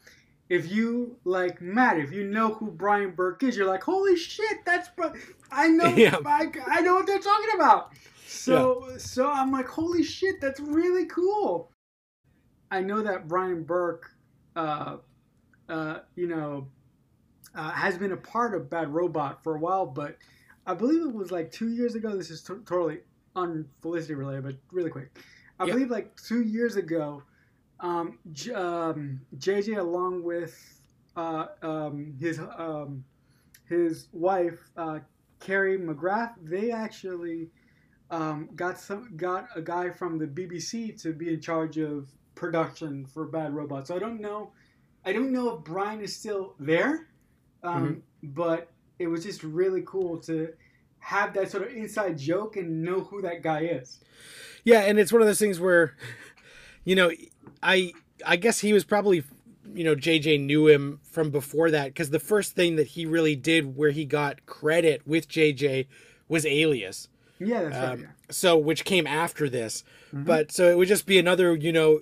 if 0.49 0.71
you 0.71 1.17
like 1.25 1.61
Matt, 1.61 1.99
if 1.99 2.13
you 2.13 2.25
know 2.25 2.55
who 2.55 2.71
Brian 2.71 3.13
Burke 3.13 3.43
is, 3.43 3.57
you're 3.57 3.67
like, 3.67 3.83
holy 3.83 4.17
shit, 4.17 4.65
that's 4.65 4.89
I 5.51 5.69
know 5.69 5.87
yeah. 5.97 6.17
I, 6.27 6.51
I 6.67 6.81
know 6.81 6.95
what 6.95 7.07
they're 7.07 7.19
talking 7.19 7.55
about. 7.55 7.93
So 8.27 8.89
yeah. 8.91 8.99
so 8.99 9.31
I'm 9.31 9.53
like, 9.53 9.67
holy 9.67 10.03
shit, 10.03 10.41
that's 10.41 10.61
really 10.61 11.07
cool. 11.07 11.71
I 12.71 12.81
know 12.81 13.03
that 13.03 13.29
Brian 13.29 13.65
Burke, 13.65 14.11
uh, 14.57 14.97
uh, 15.71 16.01
you 16.17 16.27
know, 16.27 16.69
uh, 17.55 17.71
has 17.71 17.97
been 17.99 18.13
a 18.13 18.17
part 18.17 18.55
of 18.55 18.69
Bad 18.71 18.93
Robot 18.93 19.43
for 19.43 19.57
a 19.57 19.59
while, 19.59 19.87
but 19.87 20.17
I 20.67 20.75
believe 20.75 21.03
it 21.03 21.15
was 21.15 21.31
like 21.31 21.51
two 21.51 21.69
years 21.71 21.95
ago. 21.95 22.17
This 22.17 22.31
is 22.31 22.43
t- 22.43 22.55
totally 22.67 23.01
unfelicity 23.37 24.17
related, 24.17 24.45
but 24.45 24.57
really 24.73 24.91
quick. 24.91 25.19
I 25.59 25.65
yep. 25.65 25.75
believe 25.75 25.91
like 25.91 26.17
two 26.17 26.43
years 26.43 26.77
ago, 26.77 27.23
um, 27.81 28.19
J- 28.33 28.55
um, 28.55 29.21
JJ 29.37 29.79
along 29.79 30.23
with 30.23 30.83
uh, 31.17 31.47
um, 31.63 32.15
his 32.19 32.39
um, 32.39 33.05
his 33.69 34.09
wife 34.13 34.59
uh, 34.77 34.99
Katie 35.41 35.79
McGrath, 35.79 36.35
they 36.43 36.71
actually 36.71 37.49
um, 38.11 38.49
got 38.55 38.79
some 38.79 39.17
got 39.17 39.49
a 39.57 39.63
guy 39.63 39.91
from 39.91 40.19
the 40.19 40.27
BBC 40.27 41.01
to 41.03 41.13
be 41.13 41.33
in 41.35 41.41
charge 41.41 41.79
of 41.79 42.11
production 42.35 43.07
for 43.07 43.27
Bad 43.27 43.55
Robot. 43.55 43.87
So 43.87 43.97
I 43.97 43.99
don't 43.99 44.21
know, 44.21 44.53
I 45.05 45.13
don't 45.13 45.33
know 45.33 45.57
if 45.57 45.65
Brian 45.65 46.01
is 46.01 46.15
still 46.15 46.55
there, 46.59 47.09
um, 47.63 47.83
mm-hmm. 47.83 47.99
but 48.23 48.71
it 48.99 49.07
was 49.07 49.25
just 49.25 49.43
really 49.43 49.83
cool 49.87 50.19
to 50.19 50.53
have 50.99 51.33
that 51.35 51.51
sort 51.51 51.67
of 51.67 51.75
inside 51.75 52.19
joke 52.19 52.57
and 52.57 52.83
know 52.83 53.01
who 53.01 53.23
that 53.23 53.43
guy 53.43 53.61
is. 53.63 53.99
Yeah, 54.65 54.81
and 54.81 54.99
it's 54.99 55.13
one 55.13 55.23
of 55.23 55.27
those 55.29 55.39
things 55.39 55.59
where, 55.59 55.97
you 56.85 56.95
know, 56.95 57.11
I 57.63 57.93
I 58.27 58.37
guess 58.37 58.61
he 58.61 58.73
was 58.73 58.85
probably, 58.85 59.25
you 59.73 59.85
know, 59.85 59.97
JJ 59.97 60.45
knew 60.45 60.69
him 60.69 61.01
from 61.03 61.31
before 61.31 61.71
that 61.71 61.87
because 61.87 62.11
the 62.11 62.19
first 62.19 62.55
thing 62.55 62.77
that 62.77 62.89
he 62.89 63.07
really 63.07 63.37
did 63.37 63.77
where 63.77 63.91
he 63.91 64.05
got 64.05 64.45
credit 64.45 65.07
with 65.07 65.29
JJ 65.29 65.87
was 66.29 66.45
Alias. 66.45 67.09
Yeah, 67.39 67.63
that's 67.63 67.77
um, 67.77 67.83
right. 67.83 68.01
Yeah. 68.01 68.07
So 68.31 68.59
which 68.59 68.85
came 68.85 69.07
after 69.07 69.49
this, 69.49 69.83
mm-hmm. 70.09 70.25
but 70.25 70.53
so 70.53 70.71
it 70.71 70.77
would 70.77 70.89
just 70.89 71.07
be 71.07 71.19
another, 71.19 71.57
you 71.57 71.73
know, 71.73 72.01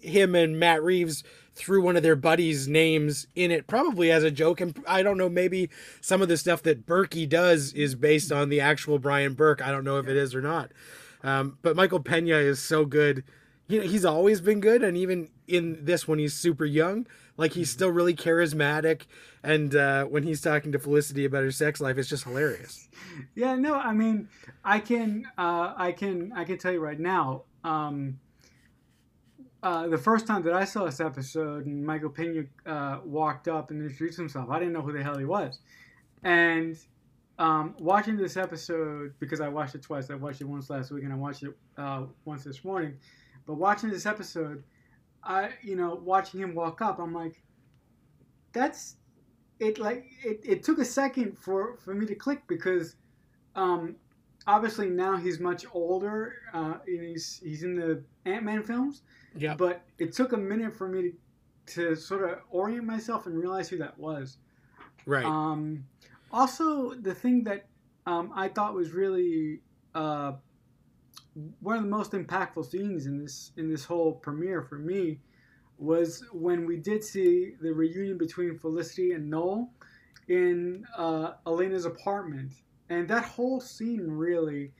him 0.00 0.34
and 0.34 0.58
Matt 0.58 0.82
Reeves 0.82 1.22
threw 1.54 1.82
one 1.82 1.96
of 1.96 2.02
their 2.02 2.16
buddies' 2.16 2.66
names 2.66 3.26
in 3.34 3.50
it, 3.50 3.66
probably 3.66 4.10
as 4.10 4.24
a 4.24 4.30
joke. 4.30 4.60
And 4.60 4.76
I 4.86 5.02
don't 5.02 5.16
know, 5.16 5.28
maybe 5.28 5.70
some 6.00 6.20
of 6.20 6.28
the 6.28 6.36
stuff 6.36 6.62
that 6.64 6.84
Berkey 6.86 7.28
does 7.28 7.72
is 7.72 7.94
based 7.94 8.32
on 8.32 8.48
the 8.48 8.60
actual 8.60 8.98
Brian 8.98 9.34
Burke. 9.34 9.62
I 9.62 9.70
don't 9.70 9.84
know 9.84 9.98
if 9.98 10.08
it 10.08 10.16
is 10.16 10.34
or 10.34 10.42
not. 10.42 10.72
Um, 11.22 11.58
but 11.62 11.76
Michael 11.76 12.00
Pena 12.00 12.36
is 12.36 12.60
so 12.60 12.84
good. 12.84 13.24
you 13.68 13.80
know, 13.80 13.86
he's 13.86 14.04
always 14.04 14.40
been 14.40 14.60
good, 14.60 14.82
and 14.82 14.96
even 14.96 15.30
in 15.48 15.84
this 15.84 16.06
when 16.06 16.18
he's 16.18 16.34
super 16.34 16.64
young, 16.64 17.06
like 17.36 17.52
he's 17.52 17.70
still 17.70 17.88
really 17.90 18.14
charismatic. 18.14 19.02
And 19.42 19.74
uh, 19.74 20.04
when 20.04 20.22
he's 20.22 20.40
talking 20.40 20.72
to 20.72 20.78
Felicity 20.78 21.24
about 21.24 21.44
her 21.44 21.50
sex 21.50 21.80
life, 21.80 21.98
it's 21.98 22.08
just 22.08 22.24
hilarious. 22.24 22.88
Yeah, 23.34 23.54
no, 23.54 23.74
I 23.74 23.92
mean, 23.92 24.28
I 24.64 24.80
can, 24.80 25.26
uh, 25.38 25.72
I 25.76 25.92
can, 25.92 26.32
I 26.34 26.44
can 26.44 26.58
tell 26.58 26.72
you 26.72 26.80
right 26.80 26.98
now. 26.98 27.42
Um, 27.62 28.18
uh, 29.64 29.88
the 29.88 29.96
first 29.96 30.26
time 30.26 30.42
that 30.42 30.52
I 30.52 30.66
saw 30.66 30.84
this 30.84 31.00
episode 31.00 31.64
and 31.64 31.84
Michael 31.84 32.10
Pena 32.10 32.44
uh, 32.66 32.98
walked 33.02 33.48
up 33.48 33.70
and 33.70 33.82
introduced 33.82 34.18
himself, 34.18 34.50
I 34.50 34.58
didn't 34.58 34.74
know 34.74 34.82
who 34.82 34.92
the 34.92 35.02
hell 35.02 35.16
he 35.16 35.24
was. 35.24 35.58
And 36.22 36.76
um, 37.38 37.74
watching 37.78 38.18
this 38.18 38.36
episode, 38.36 39.14
because 39.20 39.40
I 39.40 39.48
watched 39.48 39.74
it 39.74 39.80
twice, 39.80 40.10
I 40.10 40.16
watched 40.16 40.42
it 40.42 40.44
once 40.44 40.68
last 40.68 40.90
week 40.90 41.04
and 41.04 41.12
I 41.14 41.16
watched 41.16 41.44
it 41.44 41.56
uh, 41.78 42.02
once 42.26 42.44
this 42.44 42.62
morning. 42.62 42.98
But 43.46 43.54
watching 43.54 43.88
this 43.88 44.04
episode, 44.04 44.62
I, 45.22 45.48
you 45.62 45.76
know, 45.76 45.94
watching 45.94 46.40
him 46.40 46.54
walk 46.54 46.82
up, 46.82 46.98
I'm 46.98 47.14
like, 47.14 47.42
that's 48.52 48.96
it. 49.60 49.78
Like 49.78 50.04
it, 50.22 50.40
it 50.44 50.62
took 50.62 50.78
a 50.78 50.84
second 50.84 51.38
for 51.38 51.78
for 51.78 51.94
me 51.94 52.04
to 52.04 52.14
click 52.14 52.42
because, 52.48 52.96
um, 53.56 53.96
obviously 54.46 54.90
now 54.90 55.16
he's 55.16 55.40
much 55.40 55.64
older. 55.72 56.34
Uh, 56.52 56.74
he's 56.86 57.40
he's 57.42 57.62
in 57.62 57.74
the 57.74 58.02
Ant 58.26 58.44
Man 58.44 58.62
films. 58.62 59.00
Yeah. 59.36 59.54
But 59.54 59.84
it 59.98 60.12
took 60.12 60.32
a 60.32 60.36
minute 60.36 60.76
for 60.76 60.88
me 60.88 61.02
to, 61.02 61.74
to 61.74 61.96
sort 61.96 62.30
of 62.30 62.38
orient 62.50 62.84
myself 62.84 63.26
and 63.26 63.36
realize 63.36 63.68
who 63.68 63.78
that 63.78 63.98
was. 63.98 64.38
Right. 65.06 65.24
Um, 65.24 65.84
also, 66.30 66.94
the 66.94 67.14
thing 67.14 67.44
that 67.44 67.66
um, 68.06 68.32
I 68.34 68.48
thought 68.48 68.74
was 68.74 68.92
really 68.92 69.60
uh, 69.94 70.32
one 71.60 71.76
of 71.76 71.82
the 71.82 71.88
most 71.88 72.12
impactful 72.12 72.70
scenes 72.70 73.06
in 73.06 73.18
this 73.18 73.52
in 73.56 73.70
this 73.70 73.84
whole 73.84 74.12
premiere 74.12 74.62
for 74.62 74.78
me 74.78 75.20
was 75.78 76.24
when 76.32 76.66
we 76.66 76.76
did 76.76 77.02
see 77.02 77.54
the 77.60 77.72
reunion 77.72 78.16
between 78.16 78.56
Felicity 78.58 79.12
and 79.12 79.28
Noel 79.28 79.70
in 80.28 80.84
uh, 80.96 81.32
Elena's 81.46 81.84
apartment, 81.84 82.52
and 82.88 83.08
that 83.08 83.24
whole 83.24 83.60
scene 83.60 84.06
really 84.08 84.72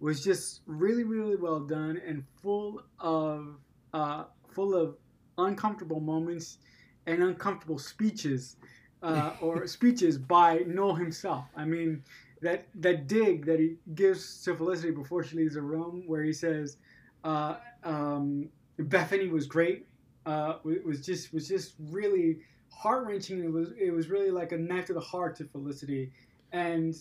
was 0.00 0.22
just 0.22 0.62
really 0.66 1.04
really 1.04 1.36
well 1.36 1.60
done 1.60 2.00
and 2.06 2.24
full 2.42 2.82
of 2.98 3.58
uh, 3.92 4.24
full 4.54 4.74
of 4.74 4.96
uncomfortable 5.38 6.00
moments 6.00 6.58
and 7.06 7.22
uncomfortable 7.22 7.78
speeches 7.78 8.56
uh, 9.02 9.32
or 9.40 9.66
speeches 9.66 10.18
by 10.18 10.60
Noel 10.66 10.94
himself. 10.94 11.46
I 11.56 11.64
mean, 11.64 12.02
that 12.40 12.66
that 12.76 13.06
dig 13.06 13.46
that 13.46 13.60
he 13.60 13.76
gives 13.94 14.42
to 14.42 14.54
Felicity 14.56 14.90
before 14.92 15.22
she 15.22 15.36
leaves 15.36 15.54
the 15.54 15.62
room, 15.62 16.02
where 16.06 16.22
he 16.22 16.32
says, 16.32 16.76
uh, 17.24 17.56
um, 17.84 18.48
"Bethany 18.78 19.28
was 19.28 19.46
great," 19.46 19.86
uh, 20.26 20.54
was 20.64 21.04
just 21.04 21.32
was 21.32 21.48
just 21.48 21.74
really 21.78 22.40
heart 22.70 23.06
wrenching. 23.06 23.42
It 23.44 23.52
was 23.52 23.70
it 23.78 23.92
was 23.92 24.08
really 24.08 24.30
like 24.30 24.52
a 24.52 24.58
knife 24.58 24.86
to 24.86 24.94
the 24.94 25.00
heart 25.00 25.36
to 25.36 25.44
Felicity, 25.44 26.12
and 26.50 26.94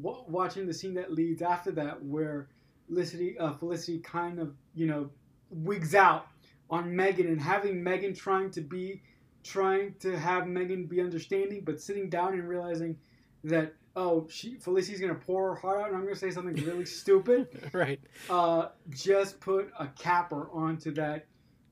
w- 0.00 0.24
watching 0.28 0.66
the 0.66 0.74
scene 0.74 0.94
that 0.94 1.12
leads 1.12 1.42
after 1.42 1.72
that, 1.72 2.02
where 2.04 2.48
Felicity 2.88 3.38
uh, 3.38 3.54
Felicity 3.54 3.98
kind 4.00 4.38
of 4.38 4.54
you 4.74 4.86
know 4.86 5.10
wigs 5.50 5.94
out 5.94 6.26
on 6.70 6.94
Megan 6.94 7.26
and 7.26 7.40
having 7.40 7.82
Megan 7.82 8.14
trying 8.14 8.50
to 8.52 8.60
be 8.60 9.02
trying 9.42 9.94
to 10.00 10.18
have 10.18 10.46
Megan 10.46 10.86
be 10.86 11.00
understanding, 11.00 11.62
but 11.64 11.80
sitting 11.80 12.08
down 12.10 12.34
and 12.34 12.48
realizing 12.48 12.96
that 13.44 13.74
oh, 13.96 14.26
she 14.30 14.56
Felicity's 14.56 15.00
gonna 15.00 15.14
pour 15.14 15.50
her 15.50 15.60
heart 15.60 15.80
out, 15.80 15.88
and 15.88 15.96
I'm 15.96 16.04
gonna 16.04 16.16
say 16.16 16.30
something 16.30 16.54
really 16.64 16.84
stupid. 17.00 17.70
right. 17.72 18.00
Uh, 18.28 18.68
just 18.90 19.40
put 19.40 19.70
a 19.78 19.88
capper 19.88 20.48
onto 20.52 20.92
that 20.94 21.26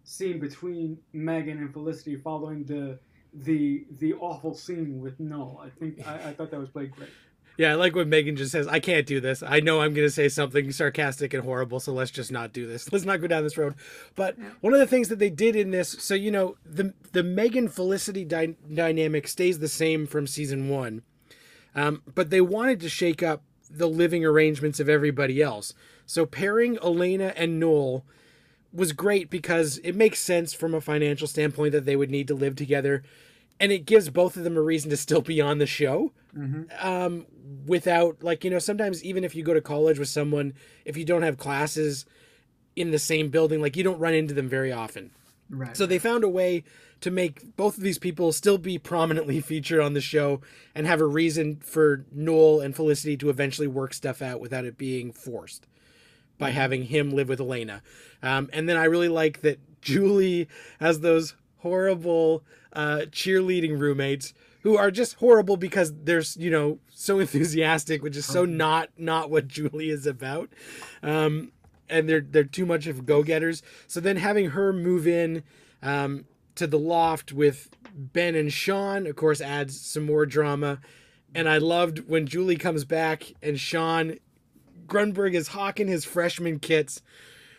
scene 0.04 0.38
between 0.40 0.98
Megan 1.12 1.58
and 1.58 1.72
Felicity, 1.72 2.16
following 2.16 2.64
the 2.64 2.98
the 3.32 3.86
the 3.98 4.14
awful 4.14 4.54
scene 4.54 5.00
with 5.00 5.18
Noel. 5.20 5.60
I 5.62 5.70
think 5.78 6.06
I, 6.06 6.30
I 6.30 6.32
thought 6.32 6.50
that 6.50 6.60
was 6.60 6.70
played 6.70 6.90
great. 6.92 7.10
Yeah, 7.58 7.72
I 7.72 7.74
like 7.74 7.96
what 7.96 8.06
Megan 8.06 8.36
just 8.36 8.52
says, 8.52 8.68
I 8.68 8.78
can't 8.78 9.04
do 9.04 9.20
this. 9.20 9.42
I 9.42 9.58
know 9.58 9.80
I'm 9.80 9.92
going 9.92 10.06
to 10.06 10.12
say 10.12 10.28
something 10.28 10.70
sarcastic 10.70 11.34
and 11.34 11.42
horrible, 11.42 11.80
so 11.80 11.92
let's 11.92 12.12
just 12.12 12.30
not 12.30 12.52
do 12.52 12.68
this. 12.68 12.90
Let's 12.92 13.04
not 13.04 13.20
go 13.20 13.26
down 13.26 13.42
this 13.42 13.58
road. 13.58 13.74
But 14.14 14.36
one 14.60 14.74
of 14.74 14.78
the 14.78 14.86
things 14.86 15.08
that 15.08 15.18
they 15.18 15.28
did 15.28 15.56
in 15.56 15.72
this, 15.72 15.96
so, 15.98 16.14
you 16.14 16.30
know, 16.30 16.56
the, 16.64 16.94
the 17.10 17.24
Megan 17.24 17.66
Felicity 17.68 18.24
dy- 18.24 18.54
dynamic 18.72 19.26
stays 19.26 19.58
the 19.58 19.66
same 19.66 20.06
from 20.06 20.28
season 20.28 20.68
one, 20.68 21.02
um, 21.74 22.02
but 22.14 22.30
they 22.30 22.40
wanted 22.40 22.78
to 22.78 22.88
shake 22.88 23.24
up 23.24 23.42
the 23.68 23.88
living 23.88 24.24
arrangements 24.24 24.78
of 24.78 24.88
everybody 24.88 25.42
else. 25.42 25.74
So 26.06 26.26
pairing 26.26 26.78
Elena 26.78 27.32
and 27.34 27.58
Noel 27.58 28.04
was 28.72 28.92
great 28.92 29.30
because 29.30 29.78
it 29.78 29.96
makes 29.96 30.20
sense 30.20 30.52
from 30.54 30.74
a 30.74 30.80
financial 30.80 31.26
standpoint 31.26 31.72
that 31.72 31.86
they 31.86 31.96
would 31.96 32.10
need 32.10 32.28
to 32.28 32.34
live 32.34 32.54
together. 32.54 33.02
And 33.58 33.72
it 33.72 33.84
gives 33.84 34.10
both 34.10 34.36
of 34.36 34.44
them 34.44 34.56
a 34.56 34.62
reason 34.62 34.90
to 34.90 34.96
still 34.96 35.22
be 35.22 35.40
on 35.40 35.58
the 35.58 35.66
show 35.66 36.12
Mm-hmm. 36.36 36.86
um, 36.86 37.26
without 37.66 38.22
like 38.22 38.44
you 38.44 38.50
know 38.50 38.58
sometimes 38.58 39.02
even 39.02 39.24
if 39.24 39.34
you 39.34 39.42
go 39.42 39.54
to 39.54 39.60
college 39.62 39.98
with 39.98 40.08
someone 40.08 40.52
if 40.84 40.96
you 40.96 41.04
don't 41.04 41.22
have 41.22 41.38
classes 41.38 42.04
in 42.76 42.90
the 42.90 42.98
same 42.98 43.30
building 43.30 43.60
like 43.62 43.76
you 43.76 43.82
don't 43.82 43.98
run 43.98 44.14
into 44.14 44.34
them 44.34 44.48
very 44.48 44.70
often 44.70 45.10
Right. 45.50 45.74
so 45.74 45.86
they 45.86 45.98
found 45.98 46.24
a 46.24 46.28
way 46.28 46.64
to 47.00 47.10
make 47.10 47.56
both 47.56 47.78
of 47.78 47.82
these 47.82 47.98
people 47.98 48.32
still 48.32 48.58
be 48.58 48.76
prominently 48.78 49.40
featured 49.50 49.80
on 49.80 49.94
the 49.94 50.00
show 50.02 50.42
and 50.74 50.86
have 50.86 51.00
a 51.00 51.06
reason 51.06 51.56
for 51.56 52.04
Noel 52.12 52.60
and 52.60 52.76
Felicity 52.76 53.16
to 53.16 53.30
eventually 53.30 53.66
work 53.66 53.94
stuff 53.94 54.20
out 54.20 54.40
without 54.40 54.66
it 54.66 54.76
being 54.76 55.10
forced 55.12 55.66
by 56.36 56.50
having 56.50 56.84
him 56.84 57.10
live 57.12 57.30
with 57.30 57.40
Elena. 57.40 57.82
Um, 58.22 58.50
and 58.52 58.68
then 58.68 58.76
I 58.76 58.84
really 58.84 59.08
like 59.08 59.40
that 59.40 59.58
Julie 59.80 60.48
has 60.80 61.00
those 61.00 61.34
horrible 61.60 62.44
uh, 62.74 63.02
cheerleading 63.10 63.78
roommates 63.80 64.34
who 64.68 64.76
are 64.76 64.90
just 64.90 65.14
horrible 65.14 65.56
because 65.56 65.94
they're 66.04 66.22
you 66.36 66.50
know 66.50 66.78
so 66.90 67.20
enthusiastic, 67.20 68.02
which 68.02 68.18
is 68.18 68.26
so 68.26 68.44
not 68.44 68.90
not 68.98 69.30
what 69.30 69.48
Julie 69.56 69.88
is 69.88 70.06
about. 70.06 70.50
Um, 71.02 71.52
and 71.88 72.06
they're 72.06 72.20
they're 72.20 72.44
too 72.44 72.66
much 72.66 72.86
of 72.86 73.06
go 73.06 73.22
getters. 73.22 73.62
So 73.86 73.98
then 73.98 74.16
having 74.16 74.50
her 74.50 74.74
move 74.74 75.06
in 75.08 75.42
um, 75.82 76.26
to 76.56 76.66
the 76.66 76.78
loft 76.78 77.32
with 77.32 77.70
Ben 77.94 78.34
and 78.34 78.52
Sean, 78.52 79.06
of 79.06 79.16
course, 79.16 79.40
adds 79.40 79.80
some 79.80 80.04
more 80.04 80.26
drama. 80.26 80.80
And 81.34 81.48
I 81.48 81.56
loved 81.56 82.06
when 82.06 82.26
Julie 82.26 82.56
comes 82.56 82.84
back 82.84 83.32
and 83.42 83.58
Sean 83.58 84.18
Grunberg 84.86 85.32
is 85.32 85.48
hawking 85.48 85.88
his 85.88 86.04
freshman 86.04 86.58
kits, 86.58 87.00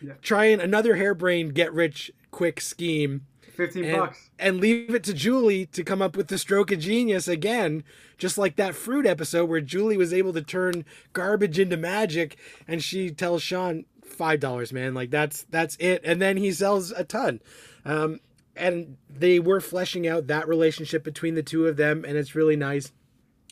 Yeah. 0.00 0.12
trying 0.22 0.60
another 0.60 0.94
harebrained 0.94 1.56
get 1.56 1.72
rich 1.72 2.12
quick 2.30 2.60
scheme 2.60 3.26
Fifteen 3.60 3.84
and, 3.84 3.98
bucks. 3.98 4.30
and 4.38 4.58
leave 4.58 4.94
it 4.94 5.04
to 5.04 5.12
Julie 5.12 5.66
to 5.66 5.84
come 5.84 6.00
up 6.00 6.16
with 6.16 6.28
the 6.28 6.38
stroke 6.38 6.72
of 6.72 6.78
genius 6.78 7.28
again, 7.28 7.84
just 8.16 8.38
like 8.38 8.56
that 8.56 8.74
fruit 8.74 9.04
episode 9.04 9.50
where 9.50 9.60
Julie 9.60 9.98
was 9.98 10.14
able 10.14 10.32
to 10.32 10.40
turn 10.40 10.86
garbage 11.12 11.58
into 11.58 11.76
magic, 11.76 12.38
and 12.66 12.82
she 12.82 13.10
tells 13.10 13.42
Sean 13.42 13.84
five 14.02 14.40
dollars, 14.40 14.72
man, 14.72 14.94
like 14.94 15.10
that's 15.10 15.42
that's 15.50 15.76
it, 15.76 16.00
and 16.04 16.22
then 16.22 16.38
he 16.38 16.52
sells 16.52 16.90
a 16.90 17.04
ton, 17.04 17.40
um, 17.84 18.20
and 18.56 18.96
they 19.10 19.38
were 19.38 19.60
fleshing 19.60 20.08
out 20.08 20.26
that 20.28 20.48
relationship 20.48 21.04
between 21.04 21.34
the 21.34 21.42
two 21.42 21.66
of 21.66 21.76
them, 21.76 22.02
and 22.02 22.16
it's 22.16 22.34
really 22.34 22.56
nice. 22.56 22.92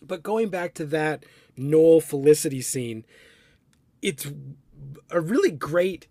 But 0.03 0.23
going 0.23 0.49
back 0.49 0.73
to 0.75 0.87
that 0.87 1.27
Noel 1.55 2.01
Felicity 2.01 2.63
scene, 2.63 3.05
it's 4.01 4.27
a 5.11 5.21
really 5.21 5.51
great 5.51 6.07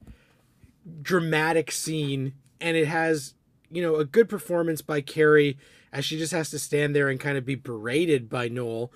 dramatic 1.01 1.71
scene 1.71 2.33
and 2.59 2.77
it 2.77 2.87
has 2.87 3.33
you 3.71 3.81
know 3.81 3.95
a 3.95 4.05
good 4.05 4.29
performance 4.29 4.81
by 4.81 5.01
Keri 5.01 5.57
as 5.91 6.05
she 6.05 6.17
just 6.17 6.33
has 6.33 6.49
to 6.49 6.59
stand 6.59 6.95
there 6.95 7.09
and 7.09 7.19
kind 7.19 7.37
of 7.37 7.45
be 7.45 7.55
berated 7.55 8.29
by 8.29 8.47
Noel. 8.47 8.91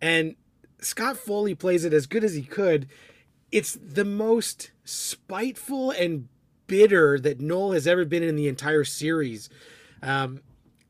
And 0.00 0.36
Scott 0.80 1.16
Foley 1.16 1.54
plays 1.54 1.84
it 1.84 1.92
as 1.92 2.06
good 2.06 2.24
as 2.24 2.34
he 2.34 2.42
could. 2.42 2.88
It's 3.52 3.78
the 3.80 4.04
most 4.04 4.70
spiteful 4.84 5.90
and 5.90 6.28
bitter 6.66 7.18
that 7.18 7.40
Noel 7.40 7.72
has 7.72 7.86
ever 7.86 8.04
been 8.04 8.22
in 8.22 8.36
the 8.36 8.48
entire 8.48 8.84
series. 8.84 9.48
Um, 10.02 10.40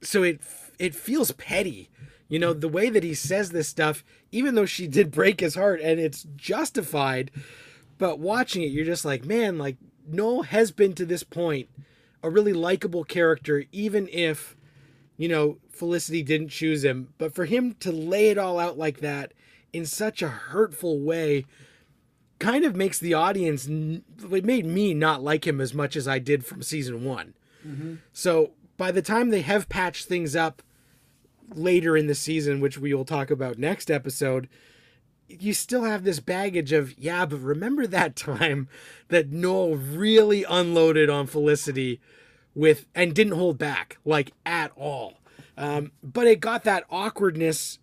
so 0.02 0.22
it 0.22 0.40
it 0.78 0.94
feels 0.94 1.32
petty. 1.32 1.90
You 2.28 2.38
know 2.38 2.52
the 2.52 2.68
way 2.68 2.90
that 2.90 3.02
he 3.02 3.14
says 3.14 3.50
this 3.50 3.68
stuff 3.68 4.04
even 4.32 4.54
though 4.54 4.66
she 4.66 4.86
did 4.86 5.10
break 5.10 5.40
his 5.40 5.56
heart 5.56 5.80
and 5.80 5.98
it's 5.98 6.26
justified 6.36 7.32
but 7.98 8.20
watching 8.20 8.62
it 8.62 8.70
you're 8.70 8.84
just 8.84 9.04
like 9.04 9.24
man 9.24 9.58
like 9.58 9.76
Noel 10.06 10.42
has 10.42 10.70
been 10.70 10.92
to 10.94 11.04
this 11.04 11.24
point 11.24 11.68
a 12.22 12.30
really 12.30 12.52
likable 12.52 13.04
character 13.04 13.64
even 13.72 14.08
if 14.08 14.56
you 15.16 15.28
know 15.28 15.58
Felicity 15.70 16.22
didn't 16.22 16.48
choose 16.48 16.84
him 16.84 17.12
but 17.18 17.34
for 17.34 17.44
him 17.46 17.74
to 17.80 17.90
lay 17.90 18.28
it 18.28 18.38
all 18.38 18.58
out 18.58 18.76
like 18.78 19.00
that 19.00 19.32
in 19.72 19.86
such 19.86 20.20
a 20.22 20.28
hurtful 20.28 21.00
way 21.00 21.46
kind 22.38 22.64
of 22.64 22.74
makes 22.76 22.98
the 22.98 23.14
audience 23.14 23.66
it 23.66 24.44
made 24.44 24.64
me 24.66 24.94
not 24.94 25.22
like 25.22 25.46
him 25.46 25.60
as 25.60 25.72
much 25.74 25.96
as 25.96 26.06
I 26.08 26.18
did 26.18 26.44
from 26.44 26.62
season 26.62 27.04
1 27.04 27.34
Mm-hmm. 27.66 27.94
so 28.14 28.52
by 28.78 28.90
the 28.90 29.02
time 29.02 29.28
they 29.28 29.42
have 29.42 29.68
patched 29.68 30.06
things 30.06 30.34
up 30.34 30.62
later 31.54 31.96
in 31.96 32.06
the 32.06 32.14
season, 32.14 32.60
which 32.60 32.78
we 32.78 32.94
will 32.94 33.04
talk 33.04 33.30
about 33.30 33.58
next 33.58 33.90
episode, 33.90 34.48
you 35.38 35.54
still 35.54 35.84
have 35.84 36.04
this 36.04 36.20
baggage 36.20 36.72
of 36.72 36.98
yeah, 36.98 37.26
but 37.26 37.38
remember 37.38 37.86
that 37.86 38.16
time 38.16 38.68
that 39.08 39.30
Noel 39.30 39.76
really 39.76 40.44
unloaded 40.44 41.08
on 41.08 41.26
Felicity 41.26 42.00
with 42.54 42.86
and 42.94 43.14
didn't 43.14 43.34
hold 43.34 43.58
back 43.58 43.98
like 44.04 44.32
at 44.44 44.72
all. 44.76 45.20
Um, 45.56 45.92
but 46.02 46.26
it 46.26 46.40
got 46.40 46.64
that 46.64 46.84
awkwardness. 46.90 47.78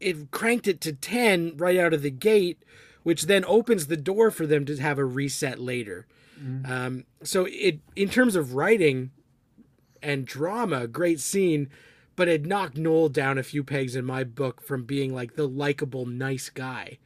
It 0.00 0.30
cranked 0.30 0.66
it 0.66 0.80
to 0.82 0.92
ten 0.92 1.56
right 1.56 1.78
out 1.78 1.94
of 1.94 2.02
the 2.02 2.10
gate, 2.10 2.62
which 3.02 3.22
then 3.22 3.44
opens 3.44 3.86
the 3.86 3.96
door 3.96 4.30
for 4.30 4.46
them 4.46 4.64
to 4.66 4.76
have 4.76 4.98
a 4.98 5.04
reset 5.04 5.58
later. 5.58 6.06
Mm-hmm. 6.40 6.70
Um, 6.70 7.04
so 7.22 7.46
it 7.48 7.80
in 7.94 8.08
terms 8.08 8.36
of 8.36 8.54
writing 8.54 9.10
and 10.02 10.26
drama, 10.26 10.88
great 10.88 11.20
scene 11.20 11.70
but 12.16 12.28
it 12.28 12.46
knocked 12.46 12.76
Noel 12.76 13.08
down 13.08 13.38
a 13.38 13.42
few 13.42 13.64
pegs 13.64 13.96
in 13.96 14.04
my 14.04 14.24
book 14.24 14.60
from 14.60 14.84
being 14.84 15.14
like 15.14 15.34
the 15.34 15.48
likable, 15.48 16.06
nice 16.06 16.50
guy. 16.50 16.98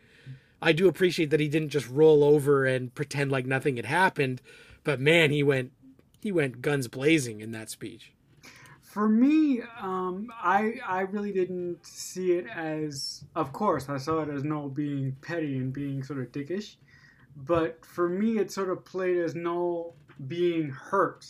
I 0.61 0.73
do 0.73 0.89
appreciate 0.89 1.31
that 1.31 1.41
he 1.41 1.49
didn't 1.49 1.69
just 1.69 1.89
roll 1.89 2.25
over 2.25 2.65
and 2.65 2.95
pretend 2.95 3.31
like 3.31 3.47
nothing 3.47 3.77
had 3.77 3.87
happened, 3.87 4.41
but 4.85 5.01
man, 5.01 5.31
he 5.31 5.43
went 5.43 5.73
he 6.21 6.33
went 6.33 6.63
guns 6.63 6.89
blazing 6.89 7.41
in 7.41 7.53
that 7.53 7.71
speech. 7.71 8.13
For 8.83 9.09
me, 9.09 9.61
um, 9.81 10.33
I 10.43 10.81
I 10.87 11.01
really 11.03 11.33
didn't 11.33 11.85
see 11.87 12.33
it 12.33 12.47
as. 12.47 13.25
Of 13.35 13.53
course, 13.53 13.89
I 13.89 13.99
saw 13.99 14.23
it 14.23 14.31
as 14.31 14.43
Noel 14.43 14.71
being 14.71 15.17
petty 15.21 15.57
and 15.59 15.73
being 15.73 16.03
sort 16.03 16.21
of 16.21 16.33
dickish, 16.33 16.77
but 17.37 17.85
for 17.85 18.09
me, 18.09 18.39
it 18.39 18.51
sort 18.51 18.71
of 18.71 18.85
played 18.85 19.19
as 19.19 19.35
Noel 19.35 19.95
being 20.27 20.71
hurt 20.71 21.27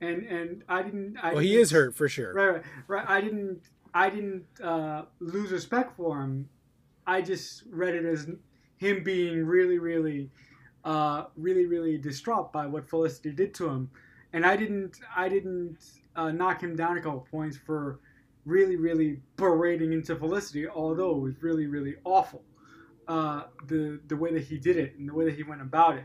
and 0.00 0.24
and 0.24 0.64
I 0.68 0.82
didn't. 0.82 1.16
I 1.22 1.32
well, 1.32 1.38
he 1.38 1.48
didn't, 1.48 1.62
is 1.62 1.70
hurt 1.70 1.96
for 1.96 2.08
sure. 2.08 2.32
Right, 2.34 2.48
right, 2.48 2.62
right. 2.88 3.04
I 3.08 3.20
didn't. 3.20 3.62
I 3.94 4.10
didn't 4.10 4.44
uh, 4.62 5.02
lose 5.20 5.50
respect 5.50 5.96
for 5.96 6.20
him. 6.20 6.48
I 7.06 7.22
just 7.22 7.62
read 7.70 7.94
it 7.94 8.04
as 8.04 8.28
him 8.76 9.02
being 9.02 9.46
really, 9.46 9.78
really, 9.78 10.30
uh, 10.84 11.24
really, 11.36 11.66
really 11.66 11.96
distraught 11.96 12.52
by 12.52 12.66
what 12.66 12.88
Felicity 12.88 13.30
did 13.30 13.54
to 13.54 13.68
him, 13.68 13.90
and 14.32 14.44
I 14.44 14.56
didn't. 14.56 14.98
I 15.16 15.28
didn't 15.28 15.78
uh, 16.14 16.30
knock 16.30 16.62
him 16.62 16.76
down 16.76 16.98
a 16.98 17.00
couple 17.00 17.26
points 17.30 17.56
for 17.56 18.00
really, 18.44 18.76
really 18.76 19.20
berating 19.36 19.92
into 19.92 20.14
Felicity, 20.14 20.68
although 20.68 21.16
it 21.16 21.20
was 21.20 21.42
really, 21.42 21.66
really 21.66 21.96
awful. 22.04 22.42
Uh, 23.08 23.44
the 23.68 24.00
the 24.08 24.16
way 24.16 24.32
that 24.32 24.42
he 24.42 24.58
did 24.58 24.76
it 24.76 24.96
and 24.98 25.08
the 25.08 25.14
way 25.14 25.24
that 25.24 25.36
he 25.36 25.44
went 25.44 25.62
about 25.62 25.96
it. 25.96 26.04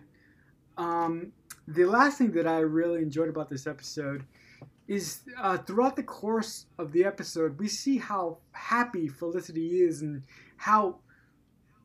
Um, 0.77 1.31
the 1.67 1.85
last 1.85 2.17
thing 2.17 2.31
that 2.31 2.47
I 2.47 2.59
really 2.59 3.01
enjoyed 3.01 3.29
about 3.29 3.49
this 3.49 3.67
episode 3.67 4.25
is 4.87 5.21
uh, 5.37 5.57
throughout 5.57 5.95
the 5.95 6.03
course 6.03 6.65
of 6.77 6.91
the 6.91 7.05
episode, 7.05 7.57
we 7.59 7.67
see 7.67 7.97
how 7.97 8.37
happy 8.51 9.07
Felicity 9.07 9.81
is 9.81 10.01
and 10.01 10.23
how, 10.57 10.97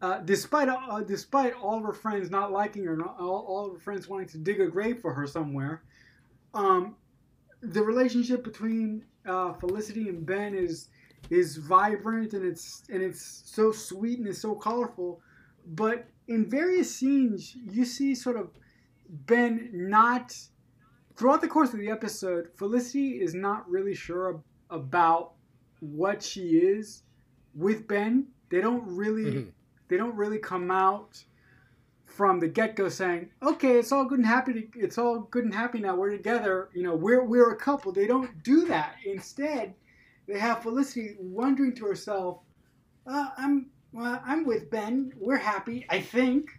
uh, 0.03 0.19
despite 0.21 0.69
uh, 0.69 1.01
despite 1.03 1.55
all 1.55 1.79
of 1.79 1.85
her 1.85 1.93
friends 1.93 2.31
not 2.31 2.51
liking 2.51 2.85
her, 2.85 3.01
all, 3.03 3.45
all 3.47 3.67
of 3.67 3.73
her 3.75 3.79
friends 3.79 4.09
wanting 4.09 4.29
to 4.29 4.39
dig 4.39 4.61
a 4.61 4.67
grave 4.67 5.01
for 5.01 5.15
her 5.15 5.27
somewhere, 5.27 5.83
um, 6.55 6.97
the 7.61 7.83
relationship 7.83 8.43
between 8.43 9.05
uh, 9.27 9.53
Felicity 9.55 10.09
and 10.09 10.25
Ben 10.27 10.55
is 10.55 10.89
is 11.31 11.57
vibrant 11.57 12.33
and 12.33 12.45
it's 12.45 12.83
and 12.91 13.03
it's 13.03 13.43
so 13.45 13.73
sweet 13.73 14.19
and 14.19 14.27
it's 14.29 14.41
so 14.41 14.55
colorful. 14.55 15.21
But 15.67 16.07
in 16.29 16.49
various 16.49 16.95
scenes, 16.95 17.57
you 17.71 17.85
see 17.85 18.15
sort 18.15 18.37
of 18.37 18.51
been 19.27 19.71
not 19.73 20.37
throughout 21.17 21.41
the 21.41 21.49
course 21.49 21.73
of 21.73 21.81
the 21.81 21.91
episode. 21.91 22.49
Felicity 22.57 23.23
is 23.23 23.35
not 23.35 23.69
really 23.69 23.95
sure 23.95 24.43
about 24.71 25.33
what 25.81 26.23
she 26.23 26.59
is 26.59 27.03
with 27.55 27.89
Ben. 27.89 28.27
They 28.51 28.61
don't 28.61 28.85
really 28.87 29.25
mm-hmm. 29.25 29.51
they 29.89 29.97
don't 29.97 30.15
really 30.15 30.39
come 30.39 30.71
out 30.71 31.23
from 32.05 32.39
the 32.39 32.49
get 32.49 32.77
go 32.77 32.89
saying, 32.89 33.31
"Okay, 33.43 33.79
it's 33.79 33.93
all 33.93 34.05
good 34.05 34.19
and 34.19 34.27
happy. 34.27 34.53
To, 34.53 34.69
it's 34.77 34.99
all 34.99 35.21
good 35.21 35.45
and 35.45 35.55
happy 35.55 35.81
now. 35.81 35.97
We're 35.97 36.11
together. 36.11 36.69
You 36.75 36.83
know, 36.83 36.95
we're 36.95 37.25
we're 37.25 37.51
a 37.51 37.57
couple." 37.57 37.93
They 37.93 38.07
don't 38.07 38.43
do 38.43 38.67
that. 38.67 38.97
Instead, 39.05 39.75
they 40.29 40.39
have 40.39 40.63
Felicity 40.63 41.17
wondering 41.19 41.75
to 41.77 41.87
herself, 41.87 42.39
uh, 43.07 43.31
"I'm 43.37 43.67
well, 43.93 44.21
I'm 44.25 44.45
with 44.45 44.71
Ben. 44.71 45.13
We're 45.19 45.37
happy. 45.37 45.87
I 45.89 46.01
think, 46.01 46.51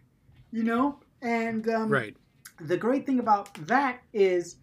you 0.51 0.63
know." 0.63 0.99
And 1.21 1.67
um, 1.69 1.89
right 1.89 2.15
the 2.59 2.77
great 2.77 3.05
thing 3.05 3.19
about 3.19 3.53
that 3.67 4.01
is 4.13 4.57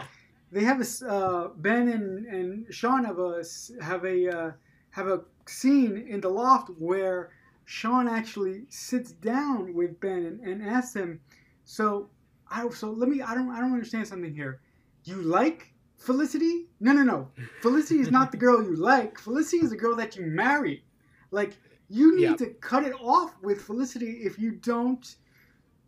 they 0.51 0.65
have 0.65 0.81
a 0.81 1.07
uh, 1.09 1.49
Ben 1.57 1.89
and, 1.89 2.27
and 2.27 2.75
Sean 2.75 3.05
have 3.05 3.19
a 3.19 3.43
have 3.83 4.05
a 4.05 4.29
uh, 4.29 4.53
have 4.91 5.09
a 5.09 5.23
scene 5.47 6.07
in 6.09 6.21
the 6.21 6.29
loft 6.29 6.71
where 6.79 7.31
Sean 7.65 8.09
actually 8.09 8.65
sits 8.69 9.13
down 9.13 9.75
with 9.75 9.99
Ben 10.01 10.25
and, 10.27 10.41
and 10.41 10.63
asks 10.63 10.95
him, 10.95 11.21
so 11.65 12.11
I 12.51 12.69
so 12.71 12.91
let 12.91 13.09
me 13.09 13.23
I 13.23 13.35
don't 13.35 13.51
I 13.51 13.61
don't 13.61 13.73
understand 13.73 14.07
something 14.07 14.35
here. 14.35 14.61
You 15.05 15.23
like 15.23 15.73
Felicity? 15.99 16.67
No 16.81 16.93
no 16.93 17.03
no. 17.03 17.29
Felicity 17.63 18.01
is 18.01 18.11
not 18.11 18.31
the 18.31 18.39
girl 18.39 18.63
you 18.63 18.77
like. 18.77 19.19
Felicity 19.19 19.59
is 19.59 19.71
the 19.71 19.77
girl 19.77 19.97
that 19.97 20.17
you 20.17 20.27
marry. 20.27 20.85
Like 21.31 21.57
you 21.89 22.17
need 22.17 22.23
yep. 22.23 22.39
to 22.39 22.47
cut 22.47 22.85
it 22.85 22.95
off 23.01 23.35
with 23.43 23.61
Felicity 23.61 24.21
if 24.23 24.39
you 24.39 24.53
don't 24.53 25.17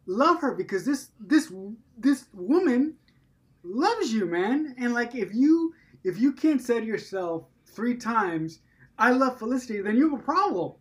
love 0.06 0.40
her 0.40 0.54
because 0.54 0.84
this 0.84 1.10
this 1.20 1.52
this 1.98 2.26
woman 2.32 2.94
loves 3.62 4.12
you, 4.12 4.26
man. 4.26 4.74
And 4.78 4.94
like 4.94 5.14
if 5.14 5.34
you 5.34 5.74
if 6.04 6.18
you 6.18 6.32
can't 6.32 6.62
say 6.62 6.80
to 6.80 6.86
yourself 6.86 7.44
three 7.66 7.96
times, 7.96 8.60
"I 8.98 9.10
love 9.10 9.38
Felicity," 9.38 9.80
then 9.80 9.96
you 9.96 10.10
have 10.10 10.20
a 10.20 10.22
problem. 10.22 10.72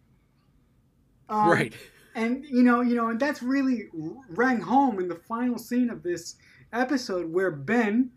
Um, 1.28 1.50
right. 1.50 1.74
And 2.14 2.46
you 2.46 2.64
know, 2.64 2.82
you 2.82 2.96
know, 2.96 3.10
and 3.10 3.20
that's 3.20 3.44
really 3.44 3.90
rang 4.30 4.62
home 4.62 5.00
in 5.00 5.08
the 5.08 5.16
final 5.16 5.58
scene 5.58 5.90
of 5.90 6.04
this 6.04 6.36
episode 6.72 7.32
where 7.32 7.52
Ben 7.52 8.12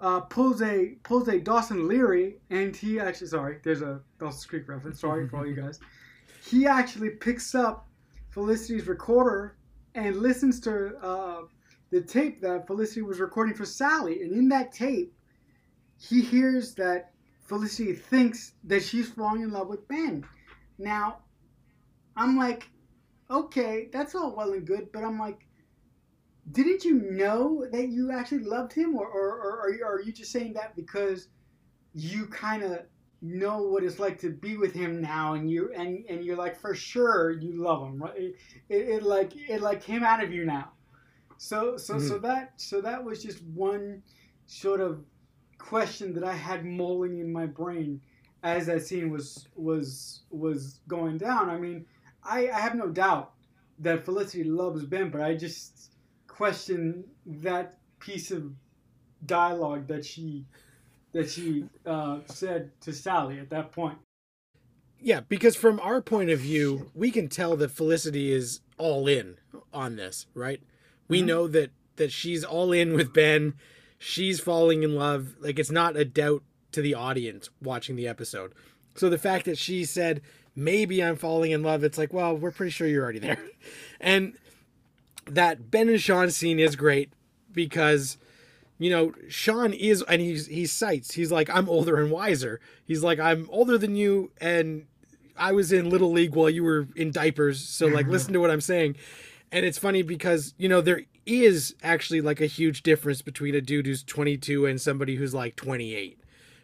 uh, 0.00 0.20
pulls 0.20 0.62
a 0.62 0.96
pulls 1.02 1.28
a 1.28 1.38
Dawson 1.38 1.88
Leery, 1.88 2.38
and 2.50 2.74
he 2.74 3.00
actually 3.00 3.26
sorry, 3.26 3.58
there's 3.64 3.82
a 3.82 4.00
Dawson's 4.18 4.46
Creek 4.46 4.68
reference. 4.68 5.00
Sorry 5.00 5.28
for 5.28 5.38
all 5.38 5.46
you 5.46 5.56
guys. 5.56 5.80
He 6.46 6.66
actually 6.66 7.10
picks 7.10 7.54
up 7.54 7.88
Felicity's 8.30 8.86
recorder 8.86 9.57
and 9.98 10.16
listens 10.16 10.60
to 10.60 10.96
uh, 11.02 11.40
the 11.90 12.00
tape 12.00 12.40
that 12.40 12.66
Felicity 12.66 13.02
was 13.02 13.18
recording 13.18 13.54
for 13.54 13.64
Sally. 13.64 14.22
And 14.22 14.32
in 14.32 14.48
that 14.50 14.72
tape, 14.72 15.12
he 15.98 16.20
hears 16.20 16.74
that 16.74 17.10
Felicity 17.42 17.94
thinks 17.94 18.52
that 18.64 18.82
she's 18.82 19.10
falling 19.10 19.42
in 19.42 19.50
love 19.50 19.68
with 19.68 19.88
Ben. 19.88 20.24
Now, 20.78 21.18
I'm 22.16 22.36
like, 22.36 22.68
okay, 23.28 23.88
that's 23.92 24.14
all 24.14 24.36
well 24.36 24.52
and 24.52 24.64
good, 24.66 24.92
but 24.92 25.02
I'm 25.02 25.18
like, 25.18 25.40
didn't 26.52 26.84
you 26.84 26.94
know 26.94 27.66
that 27.72 27.88
you 27.88 28.12
actually 28.12 28.44
loved 28.44 28.72
him, 28.72 28.94
or, 28.94 29.06
or, 29.06 29.60
or 29.62 29.72
you, 29.72 29.84
are 29.84 30.00
you 30.00 30.12
just 30.12 30.30
saying 30.30 30.52
that 30.54 30.76
because 30.76 31.28
you 31.92 32.26
kind 32.26 32.62
of 32.62 32.82
know 33.20 33.62
what 33.62 33.82
it's 33.82 33.98
like 33.98 34.18
to 34.20 34.30
be 34.30 34.56
with 34.56 34.72
him 34.72 35.00
now 35.00 35.34
and 35.34 35.50
you 35.50 35.72
and 35.74 36.04
and 36.08 36.24
you're 36.24 36.36
like 36.36 36.58
for 36.60 36.74
sure 36.74 37.30
you 37.30 37.52
love 37.62 37.82
him 37.82 38.02
right? 38.02 38.16
It, 38.16 38.36
it, 38.68 38.88
it 38.88 39.02
like 39.02 39.32
it 39.36 39.60
like 39.60 39.82
came 39.82 40.04
out 40.04 40.22
of 40.22 40.32
you 40.32 40.44
now. 40.44 40.70
So 41.36 41.76
so 41.76 41.94
mm-hmm. 41.94 42.08
so 42.08 42.18
that 42.18 42.52
so 42.56 42.80
that 42.80 43.02
was 43.02 43.22
just 43.22 43.42
one 43.42 44.02
sort 44.46 44.80
of 44.80 45.04
question 45.58 46.14
that 46.14 46.24
i 46.24 46.32
had 46.32 46.64
mulling 46.64 47.18
in 47.18 47.32
my 47.32 47.44
brain 47.44 48.00
as 48.44 48.66
that 48.66 48.82
scene 48.82 49.10
was 49.10 49.48
was 49.56 50.22
was 50.30 50.80
going 50.86 51.18
down. 51.18 51.50
I 51.50 51.58
mean 51.58 51.84
i 52.24 52.48
i 52.48 52.60
have 52.60 52.74
no 52.74 52.88
doubt 52.88 53.32
that 53.80 54.04
felicity 54.04 54.44
loves 54.44 54.84
ben 54.84 55.10
but 55.10 55.20
i 55.20 55.34
just 55.34 55.92
question 56.26 57.04
that 57.26 57.78
piece 57.98 58.30
of 58.30 58.52
dialogue 59.26 59.86
that 59.88 60.04
she 60.04 60.44
that 61.12 61.30
she 61.30 61.64
uh, 61.86 62.18
said 62.26 62.70
to 62.82 62.92
Sally 62.92 63.38
at 63.38 63.50
that 63.50 63.72
point. 63.72 63.98
Yeah, 65.00 65.20
because 65.20 65.54
from 65.54 65.78
our 65.80 66.00
point 66.00 66.30
of 66.30 66.40
view, 66.40 66.90
we 66.94 67.10
can 67.10 67.28
tell 67.28 67.56
that 67.56 67.70
Felicity 67.70 68.32
is 68.32 68.60
all 68.78 69.06
in 69.06 69.36
on 69.72 69.96
this, 69.96 70.26
right? 70.34 70.60
We 71.06 71.18
mm-hmm. 71.18 71.26
know 71.26 71.48
that 71.48 71.70
that 71.96 72.12
she's 72.12 72.44
all 72.44 72.72
in 72.72 72.94
with 72.94 73.12
Ben. 73.12 73.54
She's 73.98 74.40
falling 74.40 74.82
in 74.82 74.94
love. 74.94 75.36
Like 75.40 75.58
it's 75.58 75.70
not 75.70 75.96
a 75.96 76.04
doubt 76.04 76.42
to 76.72 76.82
the 76.82 76.94
audience 76.94 77.48
watching 77.62 77.96
the 77.96 78.08
episode. 78.08 78.52
So 78.94 79.08
the 79.08 79.18
fact 79.18 79.44
that 79.44 79.58
she 79.58 79.84
said, 79.84 80.20
"Maybe 80.56 81.02
I'm 81.02 81.16
falling 81.16 81.52
in 81.52 81.62
love," 81.62 81.84
it's 81.84 81.98
like, 81.98 82.12
well, 82.12 82.36
we're 82.36 82.50
pretty 82.50 82.70
sure 82.70 82.88
you're 82.88 83.04
already 83.04 83.20
there. 83.20 83.38
And 84.00 84.34
that 85.26 85.72
Ben 85.72 85.88
and 85.88 86.00
Sean 86.00 86.30
scene 86.30 86.60
is 86.60 86.76
great 86.76 87.12
because 87.52 88.16
you 88.78 88.90
know, 88.90 89.12
Sean 89.28 89.72
is, 89.72 90.02
and 90.02 90.20
he's 90.20 90.46
he 90.46 90.66
cites, 90.66 91.12
he's 91.14 91.32
like, 91.32 91.50
I'm 91.50 91.68
older 91.68 92.00
and 92.00 92.10
wiser. 92.10 92.60
He's 92.84 93.02
like, 93.02 93.18
I'm 93.18 93.48
older 93.50 93.76
than 93.76 93.96
you, 93.96 94.30
and 94.40 94.86
I 95.36 95.52
was 95.52 95.72
in 95.72 95.90
little 95.90 96.12
league 96.12 96.34
while 96.34 96.50
you 96.50 96.64
were 96.64 96.88
in 96.94 97.10
diapers. 97.10 97.60
So 97.60 97.86
like, 97.86 98.04
mm-hmm. 98.04 98.12
listen 98.12 98.32
to 98.34 98.40
what 98.40 98.50
I'm 98.50 98.60
saying. 98.60 98.96
And 99.50 99.64
it's 99.64 99.78
funny 99.78 100.02
because 100.02 100.54
you 100.58 100.68
know 100.68 100.80
there 100.80 101.02
is 101.26 101.74
actually 101.82 102.20
like 102.20 102.40
a 102.40 102.46
huge 102.46 102.82
difference 102.82 103.20
between 103.20 103.54
a 103.54 103.60
dude 103.60 103.86
who's 103.86 104.02
22 104.02 104.66
and 104.66 104.80
somebody 104.80 105.16
who's 105.16 105.34
like 105.34 105.56
28, 105.56 106.18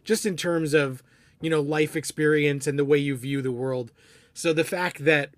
just 0.05 0.25
in 0.25 0.37
terms 0.37 0.73
of 0.73 1.03
you 1.41 1.51
know 1.51 1.61
life 1.61 1.97
experience 1.97 2.67
and 2.67 2.79
the 2.79 2.85
way 2.85 2.99
you 2.99 3.17
view 3.17 3.43
the 3.43 3.53
world. 3.53 3.91
So 4.35 4.53
the 4.53 4.65
fact 4.65 5.05
that 5.05 5.31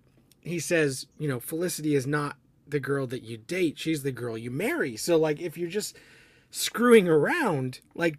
he 0.42 0.58
says, 0.58 1.06
you 1.18 1.28
know, 1.28 1.40
Felicity 1.40 1.94
is 1.94 2.06
not 2.06 2.36
the 2.68 2.80
girl 2.80 3.06
that 3.06 3.22
you 3.22 3.38
date; 3.38 3.78
she's 3.78 4.02
the 4.02 4.12
girl 4.12 4.36
you 4.36 4.50
marry. 4.50 4.96
So, 4.96 5.16
like, 5.16 5.40
if 5.40 5.56
you're 5.56 5.70
just 5.70 5.96
screwing 6.50 7.08
around, 7.08 7.80
like, 7.94 8.18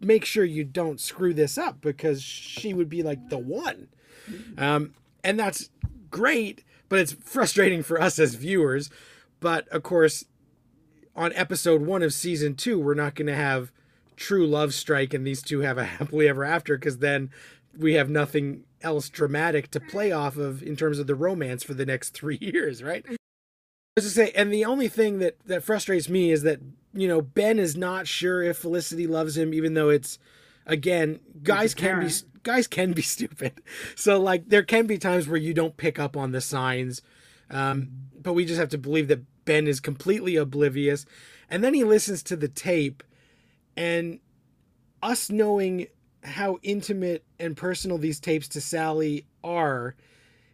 make 0.00 0.24
sure 0.24 0.44
you 0.44 0.64
don't 0.64 1.00
screw 1.00 1.32
this 1.32 1.56
up 1.56 1.80
because 1.80 2.22
she 2.22 2.74
would 2.74 2.88
be 2.88 3.02
like 3.02 3.28
the 3.28 3.38
one. 3.38 3.88
Um, 4.58 4.94
and 5.22 5.38
that's 5.38 5.70
great, 6.10 6.64
but 6.88 6.98
it's 6.98 7.12
frustrating 7.12 7.82
for 7.82 8.00
us 8.00 8.18
as 8.18 8.34
viewers. 8.34 8.90
But 9.40 9.68
of 9.68 9.82
course, 9.82 10.24
on 11.14 11.32
episode 11.34 11.82
one 11.82 12.02
of 12.02 12.12
season 12.12 12.54
two, 12.54 12.78
we're 12.78 12.94
not 12.94 13.14
going 13.14 13.26
to 13.26 13.34
have 13.34 13.72
true 14.16 14.46
love 14.46 14.72
strike 14.72 15.12
and 15.12 15.26
these 15.26 15.42
two 15.42 15.60
have 15.60 15.78
a 15.78 15.84
happily 15.98 16.28
ever 16.28 16.44
after 16.44 16.76
because 16.76 16.98
then 16.98 17.30
we 17.76 17.94
have 17.94 18.08
nothing 18.08 18.64
else 18.82 19.08
dramatic 19.08 19.70
to 19.70 19.80
play 19.80 20.12
off 20.12 20.36
of 20.36 20.62
in 20.62 20.76
terms 20.76 20.98
of 20.98 21.06
the 21.06 21.14
romance 21.14 21.62
for 21.62 21.74
the 21.74 21.86
next 21.86 22.10
three 22.14 22.38
years, 22.40 22.82
right? 22.82 23.04
As 23.96 24.04
I 24.04 24.24
say, 24.24 24.32
and 24.34 24.52
the 24.52 24.64
only 24.64 24.88
thing 24.88 25.20
that 25.20 25.38
that 25.46 25.62
frustrates 25.62 26.08
me 26.08 26.30
is 26.30 26.42
that 26.42 26.60
you 26.96 27.08
know 27.08 27.20
Ben 27.20 27.58
is 27.58 27.76
not 27.76 28.06
sure 28.06 28.42
if 28.42 28.58
Felicity 28.58 29.06
loves 29.06 29.36
him, 29.36 29.54
even 29.54 29.74
though 29.74 29.88
it's 29.88 30.18
again 30.66 31.20
guys 31.42 31.74
can 31.74 32.00
be 32.00 32.12
guys 32.42 32.66
can 32.66 32.92
be 32.92 33.02
stupid. 33.16 33.60
So 33.94 34.20
like 34.20 34.48
there 34.48 34.62
can 34.62 34.86
be 34.86 34.98
times 34.98 35.28
where 35.28 35.36
you 35.36 35.54
don't 35.54 35.76
pick 35.76 35.98
up 35.98 36.16
on 36.16 36.32
the 36.32 36.40
signs, 36.40 37.02
um, 37.50 37.88
but 38.20 38.32
we 38.32 38.44
just 38.44 38.60
have 38.60 38.70
to 38.70 38.78
believe 38.78 39.08
that 39.08 39.22
Ben 39.44 39.66
is 39.66 39.80
completely 39.80 40.36
oblivious, 40.36 41.06
and 41.48 41.62
then 41.62 41.74
he 41.74 41.84
listens 41.84 42.22
to 42.24 42.36
the 42.36 42.48
tape, 42.48 43.02
and 43.76 44.18
us 45.02 45.30
knowing 45.30 45.86
how 46.24 46.58
intimate 46.62 47.24
and 47.38 47.56
personal 47.56 47.98
these 47.98 48.18
tapes 48.18 48.48
to 48.48 48.60
Sally 48.60 49.26
are, 49.44 49.94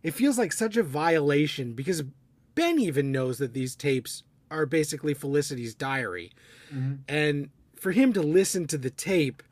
it 0.02 0.12
feels 0.12 0.36
like 0.36 0.52
such 0.52 0.76
a 0.76 0.82
violation 0.82 1.72
because 1.72 2.02
Ben 2.54 2.78
even 2.78 3.10
knows 3.10 3.38
that 3.38 3.54
these 3.54 3.74
tapes 3.74 4.22
are 4.52 4.66
basically 4.66 5.14
Felicity's 5.14 5.74
diary. 5.74 6.32
Mm-hmm. 6.72 6.94
And 7.08 7.50
for 7.74 7.92
him 7.92 8.12
to 8.12 8.22
listen 8.22 8.66
to 8.68 8.78
the 8.78 8.90
tape, 8.90 9.42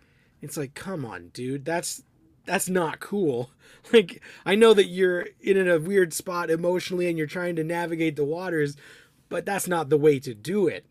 it's 0.41 0.57
like, 0.57 0.75
come 0.75 1.05
on, 1.05 1.29
dude, 1.29 1.65
that's 1.65 2.03
that's 2.47 2.69
not 2.69 3.01
cool. 3.01 3.51
Like 3.95 4.21
I 4.45 4.57
know 4.57 4.75
that 4.75 4.89
you're 4.89 5.29
in 5.41 5.67
a 5.67 5.79
weird 5.79 6.13
spot 6.13 6.51
emotionally 6.51 7.09
and 7.09 7.17
you're 7.17 7.27
trying 7.27 7.57
to 7.57 7.65
navigate 7.65 8.15
the 8.15 8.25
waters, 8.25 8.77
but 9.31 9.47
that's 9.47 9.67
not 9.67 9.89
the 9.89 9.97
way 9.97 10.19
to 10.19 10.35
do 10.35 10.67
it. 10.67 10.85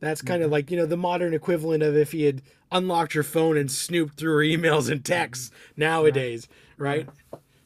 That's 0.00 0.20
kind 0.20 0.42
of 0.42 0.46
mm-hmm. 0.46 0.52
like, 0.52 0.70
you 0.70 0.76
know, 0.76 0.84
the 0.84 0.98
modern 0.98 1.32
equivalent 1.32 1.82
of 1.82 1.96
if 1.96 2.12
he 2.12 2.24
had 2.24 2.42
unlocked 2.70 3.14
your 3.14 3.24
phone 3.24 3.56
and 3.56 3.70
snooped 3.70 4.18
through 4.18 4.34
her 4.34 4.42
emails 4.58 4.90
and 4.90 5.02
texts 5.02 5.50
nowadays, 5.78 6.46
right? 6.76 7.08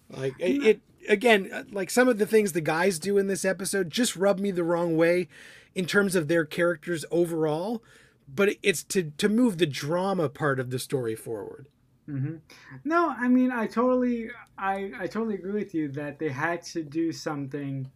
Like 0.09 0.35
it, 0.39 0.63
it 0.65 0.81
again, 1.09 1.67
like 1.73 1.91
some 1.91 2.07
of 2.07 2.19
the 2.19 2.27
things 2.27 2.53
the 2.53 2.61
guys 2.61 3.01
do 3.01 3.19
in 3.19 3.27
this 3.27 3.45
episode 3.45 3.91
just 3.91 4.15
rub 4.15 4.39
me 4.39 4.53
the 4.53 4.63
wrong 4.63 4.97
way 4.97 5.27
in 5.75 5.87
terms 5.87 6.15
of 6.15 6.29
their 6.29 6.45
characters 6.45 7.05
overall, 7.11 7.83
but 8.29 8.51
it's 8.63 8.83
to 8.85 9.13
to 9.19 9.29
move 9.29 9.59
the 9.59 9.67
drama 9.67 10.29
part 10.29 10.61
of 10.61 10.71
the 10.71 10.79
story 10.79 11.15
forward. 11.15 11.67
Mm-hmm. 12.09 12.37
No, 12.85 13.15
I 13.17 13.29
mean 13.29 13.51
I 13.51 13.67
totally 13.67 14.31
I 14.59 14.93
I 14.99 15.07
totally 15.07 15.35
agree 15.35 15.53
with 15.53 15.75
you 15.75 15.89
that 15.93 16.19
they 16.19 16.29
had 16.29 16.63
to 16.63 16.83
do 16.83 17.13
something 17.13 17.91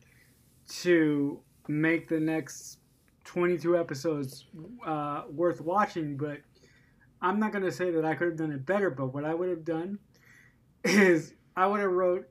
to 0.81 1.41
make 1.69 2.09
the 2.09 2.21
next 2.21 2.79
22 3.25 3.77
episodes 3.77 4.47
uh, 4.87 5.23
worth 5.31 5.61
watching, 5.61 6.17
but 6.17 6.39
I'm 7.21 7.41
not 7.41 7.53
to 7.53 7.73
say 7.73 7.91
that 7.91 8.05
I 8.05 8.15
could 8.15 8.29
have 8.29 8.37
done 8.37 8.53
it 8.53 8.67
better, 8.67 8.91
but 8.91 9.15
what 9.15 9.25
I 9.25 9.35
would 9.35 9.49
have 9.49 9.65
done 9.65 9.99
is 10.85 11.35
I 11.57 11.67
would 11.67 11.81
have 11.81 11.91
wrote 11.91 12.29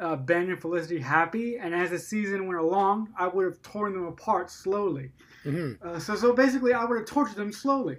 a 0.00 0.16
Ben 0.16 0.50
and 0.50 0.60
Felicity 0.60 0.98
happy, 0.98 1.58
and 1.58 1.74
as 1.74 1.90
the 1.90 1.98
season 1.98 2.46
went 2.46 2.58
along, 2.58 3.12
I 3.16 3.28
would 3.28 3.44
have 3.44 3.62
torn 3.62 3.92
them 3.92 4.06
apart 4.06 4.50
slowly. 4.50 5.12
Mm-hmm. 5.44 5.86
Uh, 5.86 5.98
so, 5.98 6.16
so 6.16 6.32
basically, 6.32 6.72
I 6.72 6.84
would 6.84 6.98
have 6.98 7.06
tortured 7.06 7.36
them 7.36 7.52
slowly. 7.52 7.98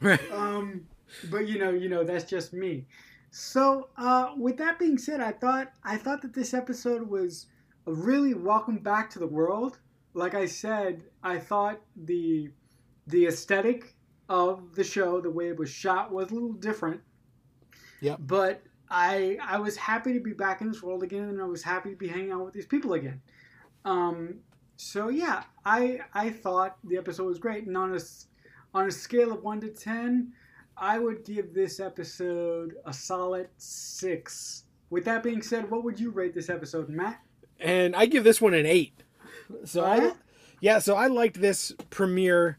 Right. 0.00 0.20
Um, 0.32 0.86
but 1.30 1.48
you 1.48 1.58
know, 1.58 1.70
you 1.70 1.88
know, 1.88 2.04
that's 2.04 2.24
just 2.24 2.52
me. 2.52 2.86
So, 3.30 3.88
uh, 3.96 4.32
with 4.36 4.58
that 4.58 4.78
being 4.78 4.98
said, 4.98 5.20
I 5.20 5.32
thought 5.32 5.72
I 5.82 5.96
thought 5.96 6.22
that 6.22 6.34
this 6.34 6.54
episode 6.54 7.08
was 7.08 7.46
a 7.86 7.92
really 7.92 8.34
welcome 8.34 8.78
back 8.78 9.10
to 9.10 9.18
the 9.18 9.26
world 9.26 9.78
like 10.18 10.34
I 10.34 10.46
said, 10.46 11.04
I 11.22 11.38
thought 11.38 11.80
the 11.96 12.50
the 13.06 13.26
aesthetic 13.26 13.94
of 14.28 14.74
the 14.74 14.84
show, 14.84 15.20
the 15.20 15.30
way 15.30 15.48
it 15.48 15.58
was 15.58 15.70
shot, 15.70 16.12
was 16.12 16.30
a 16.30 16.34
little 16.34 16.52
different. 16.52 17.00
Yeah. 18.00 18.16
But 18.18 18.62
I 18.90 19.38
I 19.42 19.58
was 19.58 19.76
happy 19.76 20.12
to 20.14 20.20
be 20.20 20.32
back 20.32 20.60
in 20.60 20.68
this 20.68 20.82
world 20.82 21.02
again, 21.02 21.28
and 21.28 21.40
I 21.40 21.44
was 21.44 21.62
happy 21.62 21.90
to 21.90 21.96
be 21.96 22.08
hanging 22.08 22.32
out 22.32 22.44
with 22.44 22.54
these 22.54 22.66
people 22.66 22.94
again. 22.94 23.20
Um, 23.84 24.36
so 24.76 25.08
yeah, 25.08 25.44
I 25.64 26.00
I 26.14 26.30
thought 26.30 26.76
the 26.84 26.96
episode 26.96 27.26
was 27.26 27.38
great, 27.38 27.66
and 27.66 27.76
on 27.76 27.94
a 27.94 28.00
on 28.74 28.86
a 28.86 28.90
scale 28.90 29.32
of 29.32 29.42
one 29.42 29.60
to 29.60 29.68
ten, 29.68 30.32
I 30.76 30.98
would 30.98 31.24
give 31.24 31.54
this 31.54 31.80
episode 31.80 32.76
a 32.86 32.92
solid 32.92 33.48
six. 33.56 34.64
With 34.90 35.04
that 35.04 35.22
being 35.22 35.42
said, 35.42 35.70
what 35.70 35.84
would 35.84 36.00
you 36.00 36.10
rate 36.10 36.34
this 36.34 36.48
episode, 36.48 36.88
Matt? 36.88 37.20
And 37.60 37.94
I 37.94 38.06
give 38.06 38.24
this 38.24 38.40
one 38.40 38.54
an 38.54 38.66
eight. 38.66 39.02
So 39.64 39.84
I, 39.84 40.12
yeah, 40.60 40.78
so 40.78 40.96
I 40.96 41.08
liked 41.08 41.40
this 41.40 41.72
premiere. 41.90 42.58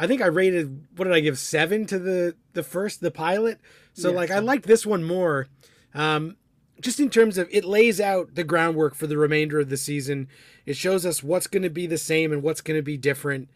I 0.00 0.06
think 0.06 0.22
I 0.22 0.26
rated 0.28 0.86
what 0.96 1.04
did 1.04 1.12
I 1.12 1.20
give 1.20 1.38
seven 1.38 1.84
to 1.86 1.98
the 1.98 2.34
the 2.54 2.62
first 2.62 3.02
the 3.02 3.10
pilot. 3.10 3.60
So 3.92 4.10
like 4.10 4.30
I 4.30 4.38
liked 4.38 4.66
this 4.66 4.86
one 4.86 5.04
more, 5.04 5.48
um, 5.92 6.36
just 6.80 7.00
in 7.00 7.10
terms 7.10 7.36
of 7.36 7.48
it 7.50 7.66
lays 7.66 8.00
out 8.00 8.34
the 8.34 8.42
groundwork 8.42 8.94
for 8.94 9.06
the 9.06 9.18
remainder 9.18 9.60
of 9.60 9.68
the 9.68 9.76
season. 9.76 10.28
It 10.64 10.78
shows 10.78 11.04
us 11.04 11.22
what's 11.22 11.46
going 11.46 11.64
to 11.64 11.70
be 11.70 11.86
the 11.86 11.98
same 11.98 12.32
and 12.32 12.42
what's 12.42 12.62
going 12.62 12.78
to 12.78 12.82
be 12.82 12.96
different, 12.96 13.50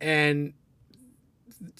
and 0.00 0.54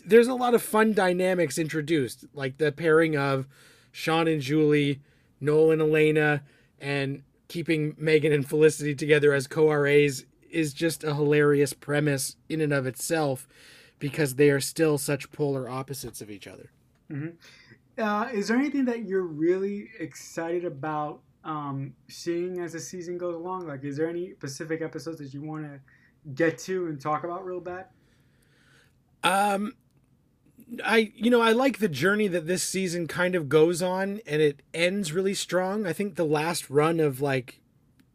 there's 0.06 0.28
a 0.28 0.34
lot 0.34 0.54
of 0.54 0.62
fun 0.62 0.92
dynamics 0.92 1.58
introduced, 1.58 2.24
like 2.34 2.58
the 2.58 2.70
pairing 2.70 3.16
of 3.16 3.48
Sean 3.90 4.28
and 4.28 4.40
Julie, 4.40 5.00
Noel 5.40 5.72
and 5.72 5.82
Elena, 5.82 6.42
and 6.80 7.24
keeping 7.48 7.96
Megan 7.98 8.32
and 8.32 8.48
Felicity 8.48 8.94
together 8.94 9.32
as 9.32 9.48
co-RAs 9.48 10.24
is 10.50 10.72
just 10.72 11.02
a 11.02 11.14
hilarious 11.14 11.72
premise 11.72 12.36
in 12.48 12.60
and 12.60 12.72
of 12.72 12.86
itself 12.86 13.48
because 13.98 14.34
they 14.34 14.50
are 14.50 14.60
still 14.60 14.98
such 14.98 15.30
polar 15.32 15.68
opposites 15.68 16.20
of 16.20 16.30
each 16.30 16.46
other. 16.46 16.70
Mm-hmm. 17.10 18.02
Uh, 18.02 18.28
is 18.32 18.48
there 18.48 18.56
anything 18.56 18.84
that 18.86 19.04
you're 19.04 19.22
really 19.22 19.88
excited 20.00 20.64
about 20.64 21.20
um, 21.44 21.94
seeing 22.08 22.60
as 22.60 22.72
the 22.72 22.80
season 22.80 23.18
goes 23.18 23.34
along? 23.34 23.68
Like, 23.68 23.84
is 23.84 23.96
there 23.96 24.08
any 24.08 24.32
specific 24.32 24.82
episodes 24.82 25.18
that 25.18 25.32
you 25.32 25.42
want 25.42 25.64
to 25.64 25.80
get 26.34 26.58
to 26.58 26.86
and 26.86 27.00
talk 27.00 27.24
about 27.24 27.44
real 27.44 27.60
bad? 27.60 27.86
Um, 29.22 29.74
I 30.84 31.12
you 31.14 31.30
know 31.30 31.40
I 31.40 31.52
like 31.52 31.78
the 31.78 31.88
journey 31.88 32.28
that 32.28 32.46
this 32.46 32.62
season 32.62 33.06
kind 33.06 33.34
of 33.34 33.48
goes 33.48 33.82
on, 33.82 34.20
and 34.26 34.42
it 34.42 34.62
ends 34.72 35.12
really 35.12 35.34
strong. 35.34 35.86
I 35.86 35.92
think 35.92 36.16
the 36.16 36.24
last 36.24 36.68
run 36.68 37.00
of 37.00 37.20
like 37.20 37.60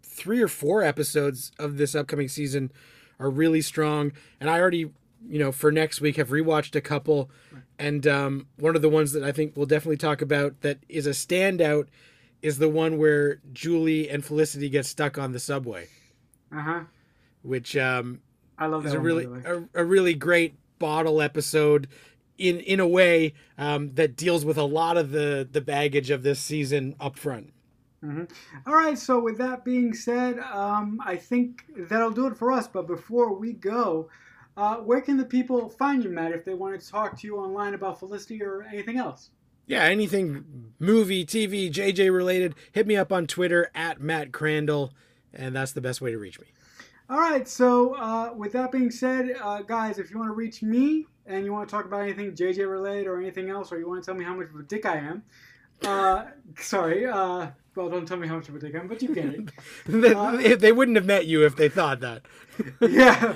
three 0.03 0.41
or 0.41 0.47
four 0.47 0.83
episodes 0.83 1.51
of 1.57 1.77
this 1.77 1.95
upcoming 1.95 2.27
season 2.27 2.71
are 3.19 3.29
really 3.29 3.61
strong. 3.61 4.11
And 4.39 4.49
I 4.49 4.59
already, 4.59 4.91
you 5.27 5.39
know, 5.39 5.51
for 5.51 5.71
next 5.71 6.01
week 6.01 6.17
have 6.17 6.29
rewatched 6.29 6.75
a 6.75 6.81
couple. 6.81 7.29
And 7.77 8.05
um, 8.07 8.47
one 8.57 8.75
of 8.75 8.81
the 8.81 8.89
ones 8.89 9.11
that 9.13 9.23
I 9.23 9.31
think 9.31 9.55
we'll 9.55 9.65
definitely 9.65 9.97
talk 9.97 10.21
about 10.21 10.61
that 10.61 10.79
is 10.89 11.07
a 11.07 11.11
standout 11.11 11.87
is 12.41 12.57
the 12.57 12.69
one 12.69 12.97
where 12.97 13.39
Julie 13.51 14.09
and 14.09 14.23
Felicity 14.23 14.69
get 14.69 14.85
stuck 14.85 15.17
on 15.17 15.31
the 15.31 15.39
subway. 15.39 15.87
Uh 16.51 16.61
huh. 16.61 16.83
Which 17.41 17.77
um, 17.77 18.21
I 18.57 18.65
love 18.67 18.85
is 18.85 18.93
a 18.93 18.99
really 18.99 19.25
a, 19.25 19.63
a, 19.73 19.85
really 19.85 20.13
great 20.13 20.55
bottle 20.77 21.21
episode 21.21 21.87
in 22.37 22.59
in 22.59 22.79
a 22.79 22.87
way 22.87 23.33
um, 23.57 23.93
that 23.93 24.15
deals 24.15 24.43
with 24.43 24.57
a 24.57 24.63
lot 24.63 24.97
of 24.97 25.11
the 25.11 25.47
the 25.49 25.61
baggage 25.61 26.09
of 26.09 26.23
this 26.23 26.39
season 26.39 26.95
up 26.99 27.17
front. 27.17 27.53
Mm-hmm. 28.03 28.23
All 28.65 28.75
right, 28.75 28.97
so 28.97 29.19
with 29.19 29.37
that 29.39 29.65
being 29.65 29.93
said, 29.93 30.39
um, 30.39 31.01
I 31.05 31.17
think 31.17 31.65
that'll 31.75 32.11
do 32.11 32.27
it 32.27 32.37
for 32.37 32.51
us. 32.51 32.67
But 32.67 32.87
before 32.87 33.33
we 33.33 33.51
go, 33.53 34.09
uh, 34.59 34.75
where 34.75 34.99
can 34.99 35.15
the 35.15 35.23
people 35.23 35.69
find 35.69 36.03
you, 36.03 36.09
Matt, 36.09 36.33
if 36.33 36.43
they 36.43 36.53
want 36.53 36.77
to 36.77 36.85
talk 36.85 37.17
to 37.17 37.25
you 37.25 37.37
online 37.37 37.73
about 37.73 37.97
Felicity 37.97 38.43
or 38.43 38.63
anything 38.63 38.97
else? 38.97 39.29
Yeah, 39.67 39.83
anything 39.83 40.73
movie, 40.79 41.25
TV, 41.25 41.71
JJ 41.71 42.13
related, 42.13 42.55
hit 42.73 42.85
me 42.85 42.97
up 42.97 43.13
on 43.13 43.25
Twitter 43.25 43.71
at 43.73 44.01
Matt 44.01 44.33
Crandall, 44.33 44.91
and 45.33 45.55
that's 45.55 45.71
the 45.71 45.79
best 45.79 46.01
way 46.01 46.11
to 46.11 46.17
reach 46.17 46.41
me. 46.41 46.47
All 47.09 47.19
right, 47.19 47.47
so 47.47 47.95
uh, 47.95 48.33
with 48.35 48.51
that 48.51 48.73
being 48.73 48.91
said, 48.91 49.33
uh, 49.41 49.61
guys, 49.61 49.97
if 49.97 50.11
you 50.11 50.17
want 50.17 50.27
to 50.27 50.33
reach 50.33 50.61
me 50.61 51.05
and 51.25 51.45
you 51.45 51.53
want 51.53 51.69
to 51.69 51.73
talk 51.73 51.85
about 51.85 52.01
anything 52.01 52.33
JJ 52.33 52.69
related 52.69 53.07
or 53.07 53.17
anything 53.17 53.49
else, 53.49 53.71
or 53.71 53.79
you 53.79 53.87
want 53.87 54.03
to 54.03 54.05
tell 54.05 54.15
me 54.15 54.25
how 54.25 54.35
much 54.35 54.49
of 54.49 54.55
a 54.59 54.63
dick 54.63 54.85
I 54.85 54.97
am, 54.97 55.23
uh, 55.85 56.25
sorry, 56.59 57.05
uh, 57.05 57.47
well, 57.79 57.89
don't 57.89 58.05
tell 58.05 58.17
me 58.17 58.27
how 58.27 58.35
much 58.35 58.49
of 58.49 58.55
a 58.55 58.59
dick 58.59 58.75
I 58.75 58.79
am, 58.79 58.89
but 58.89 59.01
you 59.01 59.15
get 59.15 59.25
it. 59.25 59.51
they, 59.85 60.13
uh, 60.13 60.57
they 60.57 60.73
wouldn't 60.73 60.97
have 60.97 61.05
met 61.05 61.27
you 61.27 61.45
if 61.45 61.55
they 61.55 61.69
thought 61.69 62.01
that. 62.01 62.23
yeah. 62.81 63.35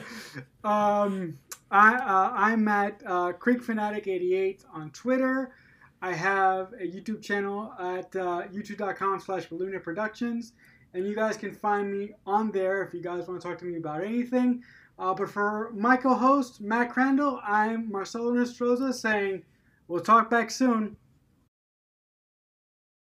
Um, 0.65 1.39
I, 1.71 1.95
uh, 1.95 2.31
I'm 2.35 2.67
at 2.67 3.01
uh, 3.05 3.31
Creek 3.31 3.63
Fanatic 3.63 4.05
88 4.05 4.65
on 4.73 4.89
Twitter. 4.91 5.53
I 6.01 6.11
have 6.11 6.73
a 6.73 6.85
YouTube 6.85 7.21
channel 7.21 7.71
at 7.79 8.13
uh, 8.17 8.43
youtube.com 8.53 9.21
slash 9.21 9.47
Productions. 9.81 10.51
and 10.93 11.07
you 11.07 11.15
guys 11.15 11.37
can 11.37 11.53
find 11.53 11.89
me 11.89 12.11
on 12.25 12.51
there 12.51 12.83
if 12.83 12.93
you 12.93 13.01
guys 13.01 13.29
want 13.29 13.39
to 13.39 13.47
talk 13.47 13.57
to 13.59 13.65
me 13.65 13.77
about 13.77 14.03
anything. 14.03 14.61
Uh, 14.99 15.13
but 15.13 15.29
for 15.29 15.71
my 15.73 15.95
co-host 15.95 16.59
Matt 16.59 16.91
Crandall, 16.91 17.39
I'm 17.45 17.89
Marcelo 17.89 18.33
Nostroza 18.33 18.93
saying 18.93 19.43
we'll 19.87 20.01
talk 20.01 20.29
back 20.29 20.51
soon. 20.51 20.97